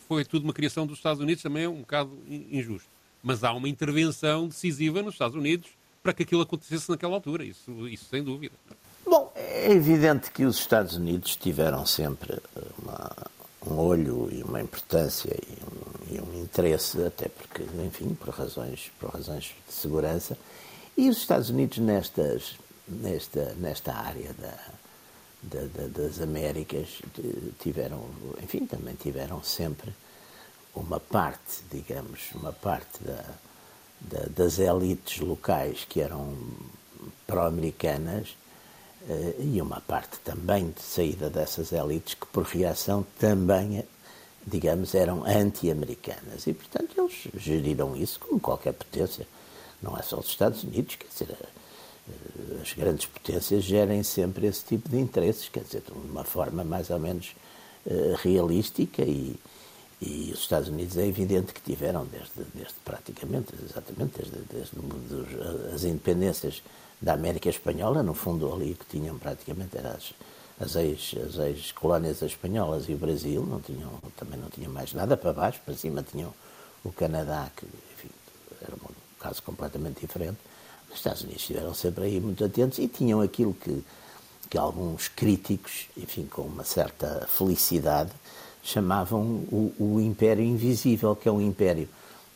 [0.08, 2.90] foi tudo uma criação dos Estados Unidos também é um bocado injusto.
[3.22, 5.70] Mas há uma intervenção decisiva nos Estados Unidos
[6.02, 8.54] para que aquilo acontecesse naquela altura, isso, isso sem dúvida.
[9.06, 12.38] Bom, é evidente que os Estados Unidos tiveram sempre
[12.78, 13.12] uma,
[13.66, 18.92] um olho e uma importância e um, e um, interesse, até porque, enfim, por razões,
[19.00, 20.38] por razões de segurança.
[20.98, 22.56] E os Estados Unidos nestas,
[22.88, 24.58] nesta, nesta área da,
[25.44, 27.02] da, da, das Américas
[27.60, 28.06] tiveram,
[28.42, 29.94] enfim, também tiveram sempre
[30.76, 33.24] uma parte, digamos, uma parte da,
[34.02, 36.36] da, das elites locais que eram
[37.28, 38.36] pró-americanas
[39.08, 43.84] eh, e uma parte também de saída dessas elites que, por reação, também,
[44.46, 46.48] digamos, eram anti-americanas.
[46.48, 49.28] E, portanto, eles geriram isso como qualquer potência.
[49.82, 51.38] Não é só os Estados Unidos, quer dizer,
[52.62, 56.90] as grandes potências gerem sempre esse tipo de interesses, quer dizer, de uma forma mais
[56.90, 57.36] ou menos
[57.86, 59.36] uh, realística e,
[60.02, 65.84] e os Estados Unidos é evidente que tiveram desde, desde praticamente, exatamente, desde, desde as
[65.84, 66.62] independências
[67.02, 70.14] da América Espanhola, no fundo ali que tinham praticamente eram as,
[70.62, 75.34] as ex-colónias ex espanholas e o Brasil, não tinham, também não tinham mais nada para
[75.34, 76.34] baixo, para cima tinham
[76.84, 78.10] o Canadá, que enfim,
[78.62, 80.38] era um caso completamente diferente.
[80.94, 83.84] Os Estados Unidos estiveram sempre aí muito atentos e tinham aquilo que,
[84.50, 88.12] que alguns críticos, enfim, com uma certa felicidade,
[88.64, 89.22] chamavam
[89.52, 91.90] o, o Império Invisível, que é um império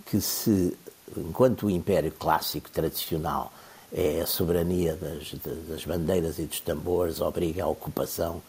[0.06, 0.76] que se,
[1.16, 3.54] enquanto o Império Clássico tradicional
[3.94, 5.34] é a soberania das,
[5.70, 8.42] das bandeiras e dos tambores, obriga à ocupação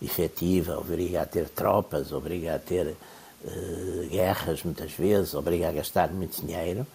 [0.00, 2.94] efetiva, obriga a ter tropas, obriga a ter
[3.44, 6.86] uh, guerras muitas vezes, obriga a gastar muito dinheiro,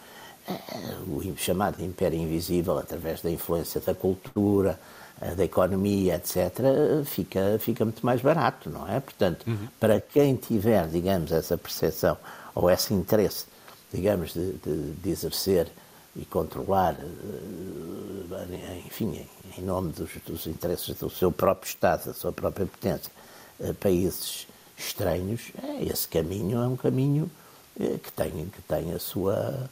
[1.07, 4.79] o chamado Império Invisível, através da influência da cultura,
[5.21, 6.59] eh, da economia, etc.,
[7.05, 8.99] fica, fica muito mais barato, não é?
[8.99, 9.67] Portanto, uhum.
[9.79, 12.17] para quem tiver, digamos, essa percepção
[12.53, 13.45] ou esse interesse,
[13.93, 15.67] digamos, de, de, de exercer
[16.15, 19.25] e controlar, eh, enfim,
[19.57, 23.11] em nome dos, dos, interesses do seu próprio Estado, da sua própria potência,
[23.59, 27.29] eh, países estranhos, esse caminho é um caminho
[27.75, 29.69] que tem, que tem a sua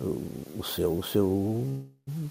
[0.00, 1.84] o seu, o seu,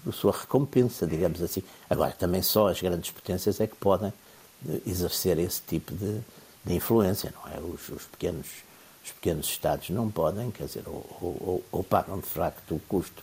[0.06, 1.62] a sua recompensa, digamos assim.
[1.88, 4.12] Agora, também só as grandes potências é que podem
[4.86, 6.20] exercer esse tipo de,
[6.64, 7.58] de influência, não é?
[7.60, 8.46] Os, os, pequenos,
[9.04, 13.22] os pequenos Estados não podem, quer dizer, ou, ou, ou pagam de facto o custo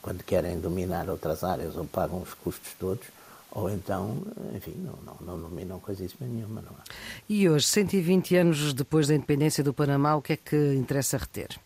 [0.00, 3.06] quando querem dominar outras áreas, ou pagam os custos todos,
[3.52, 4.22] ou então,
[4.54, 6.82] enfim, não, não, não dominam coisíssima nenhuma, não é?
[7.28, 11.56] E hoje, 120 anos depois da independência do Panamá, o que é que interessa reter?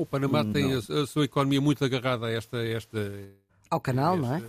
[0.00, 0.52] O Panamá não.
[0.52, 2.56] tem a, a, sua economia muito agarrada a esta.
[2.58, 3.12] esta
[3.68, 4.42] ao canal, esta, não é?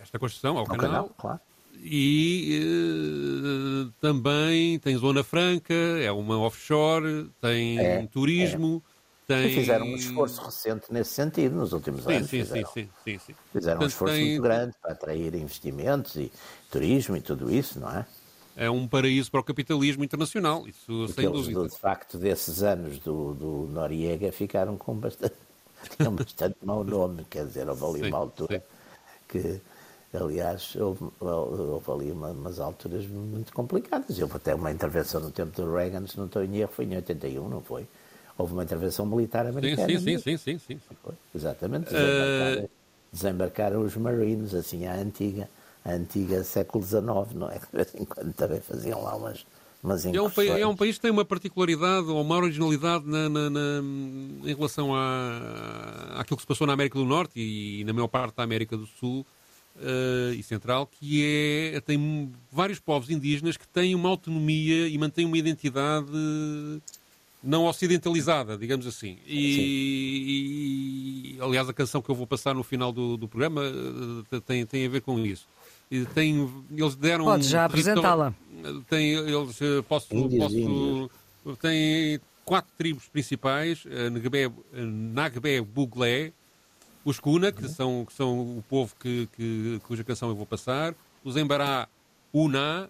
[0.00, 0.90] Esta construção, ao, ao canal.
[0.90, 1.14] canal.
[1.18, 1.40] claro.
[1.80, 8.82] E uh, também tem Zona Franca, é uma offshore, tem é, turismo.
[8.94, 8.98] É.
[9.28, 9.54] Tem...
[9.54, 12.30] Fizeram um esforço recente nesse sentido nos últimos sim, anos.
[12.30, 13.34] Sim, fizeram, sim, sim, sim.
[13.52, 14.24] Fizeram Portanto, um esforço tem...
[14.24, 16.32] muito grande para atrair investimentos e
[16.70, 18.06] turismo e tudo isso, não é?
[18.58, 21.68] É um paraíso para o capitalismo internacional, isso Porque sem eles, dúvida.
[21.68, 25.34] De facto, desses anos do, do Noriega ficaram com bastante,
[25.96, 28.64] tinham bastante mau nome, quer dizer, houve ali sim, uma altura sim.
[29.28, 29.60] que,
[30.12, 34.18] aliás, houve, houve ali uma, umas alturas muito complicadas.
[34.18, 36.96] Houve até uma intervenção no tempo do Reagan, se não estou em erro, foi em
[36.96, 37.86] 81, não foi?
[38.36, 39.86] Houve uma intervenção militar americana.
[39.88, 40.96] Sim, sim, sim, sim, sim, sim.
[41.32, 42.70] Exatamente, desembarcaram, uh...
[43.12, 45.48] desembarcaram os Marines, assim, à antiga
[45.88, 47.02] a antiga século XIX,
[47.34, 47.58] não é?
[47.72, 49.46] De vez em quando também faziam lá umas,
[49.82, 53.28] umas é um, país, é um país que tem uma particularidade ou uma originalidade na,
[53.28, 53.82] na, na,
[54.44, 58.08] em relação à, àquilo que se passou na América do Norte e, e na maior
[58.08, 59.24] parte da América do Sul
[59.76, 65.24] uh, e Central, que é tem vários povos indígenas que têm uma autonomia e mantêm
[65.24, 66.12] uma identidade
[67.40, 69.16] não ocidentalizada, digamos assim.
[69.24, 74.40] E, e, aliás, a canção que eu vou passar no final do, do programa uh,
[74.40, 75.46] tem, tem a ver com isso
[76.14, 77.24] tem, eles deram.
[77.24, 78.34] Pode já apresentá-la.
[78.88, 86.32] Tem, eles, eh, posso, posso, tem quatro tribos principais: eh, Nagbé, Nagbé Buglé,
[87.04, 87.68] os Kuna, que, uhum.
[87.68, 91.88] são, que são o povo que, que, cuja canção eu vou passar, os Embará
[92.32, 92.88] Uná,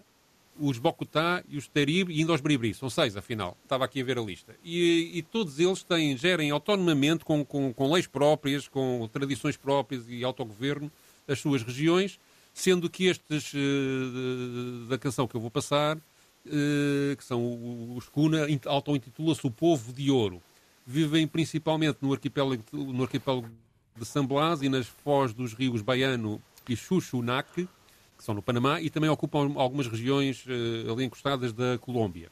[0.59, 2.73] os Bocutá e os Terib e ainda os Bribri.
[2.73, 3.55] São seis, afinal.
[3.63, 4.55] Estava aqui a ver a lista.
[4.63, 10.03] E, e todos eles têm, gerem autonomamente, com, com, com, leis próprias, com tradições próprias
[10.09, 10.91] e autogoverno,
[11.27, 12.19] as suas regiões,
[12.59, 18.45] sendo que estes uh, da canção que eu vou passar, uh, que são os Cuna,
[18.65, 20.41] auto-intitula-se o Povo de Ouro.
[20.85, 23.49] Vivem principalmente no arquipélago, no arquipélago
[23.95, 27.67] de San Blas e nas foz dos rios Baiano e Chuchunac,
[28.17, 32.29] que são no Panamá, e também ocupam algumas regiões uh, ali encostadas da Colômbia.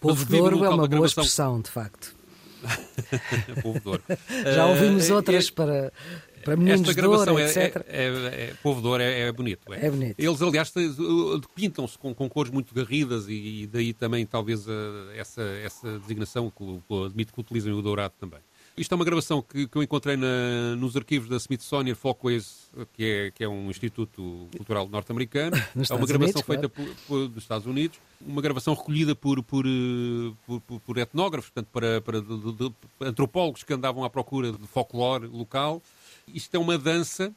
[0.00, 2.16] Povo de Ouro é uma boa expressão, de facto.
[3.62, 4.02] Povo de Ouro.
[4.52, 5.92] Já ouvimos outras para,
[6.44, 7.84] para meninos Esta gravação é, etc.
[7.88, 9.72] É, é, Ouro é, é bonito.
[9.72, 9.90] É.
[9.90, 10.14] bonito.
[10.18, 10.72] Eles, aliás,
[11.54, 14.70] pintam-se com, com, cores muito garridas e, e daí também talvez uh,
[15.16, 18.40] essa, essa designação, que, admito que utilizem o dourado também.
[18.76, 23.04] Isto é uma gravação que, que eu encontrei na, nos arquivos da Smithsonian Folkways, que
[23.04, 25.54] é, que é um instituto cultural norte-americano.
[25.76, 26.70] é uma gravação Unidos, feita claro.
[26.70, 29.64] por, por, dos Estados Unidos, uma gravação recolhida por, por,
[30.46, 32.72] por, por etnógrafos, portanto, para, para de, de, de,
[33.02, 35.82] antropólogos que andavam à procura de folclore local.
[36.34, 37.32] Isto é uma dança.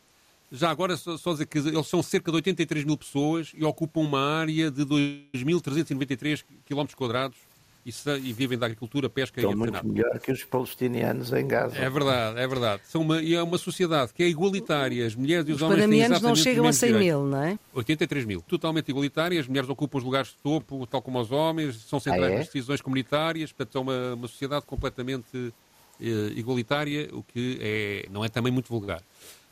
[0.51, 4.01] Já agora, só, só dizer que eles são cerca de 83 mil pessoas e ocupam
[4.01, 7.37] uma área de 2.393 km quadrados
[7.85, 7.91] e,
[8.23, 11.75] e, vivem da agricultura, pesca Estão e muito melhor que os palestinianos em Gaza.
[11.75, 12.81] É verdade, é verdade.
[12.85, 15.05] São uma, e é uma sociedade que é igualitária.
[15.05, 17.19] As mulheres e os, Os homens têm exatamente não chegam a mesmos 100 direitos.
[17.19, 17.59] mil, não é?
[17.73, 18.41] 83 mil.
[18.41, 19.39] Totalmente igualitária.
[19.39, 22.37] As mulheres ocupam os lugares de topo, tal como os homens, são centrais Ah, é?
[22.37, 23.51] nas decisões comunitárias.
[23.51, 25.53] Portanto, é uma, uma sociedade completamente
[25.99, 29.01] igualitária, o que é, não é também muito vulgar.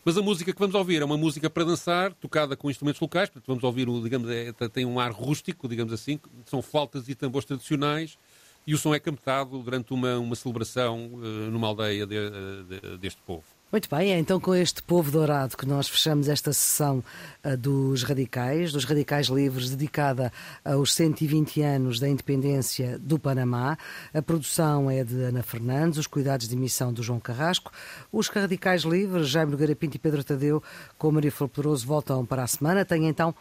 [0.04, 3.30] Mas a música que vamos ouvir é uma música para dançar, tocada com instrumentos locais.
[3.30, 6.20] Portanto, vamos ouvir, digamos, é, tem um ar rústico, digamos assim.
[6.46, 8.18] São flautas e tambores tradicionais.
[8.66, 12.30] E o som é cantado durante uma, uma celebração eh, numa aldeia de-
[12.68, 13.44] de- deste povo.
[13.72, 17.02] Muito bem, é então com este povo dourado que nós fechamos esta sessão
[17.42, 20.30] ah, dos radicais, dos radicais livres, dedicada
[20.66, 23.78] aos 120 anos da independência do Panamá.
[24.14, 27.72] A produção é de Ana Fernandes, os cuidados de emissão do João Carrasco.
[28.12, 30.62] Os radicais livres, Jaime Nogueira Pinto e Pedro Tadeu,
[30.98, 32.84] com Maria Flor Poderoso, voltam para a semana.
[32.84, 33.34] Tenha então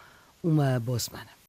[0.44, 1.39] uma boa semana.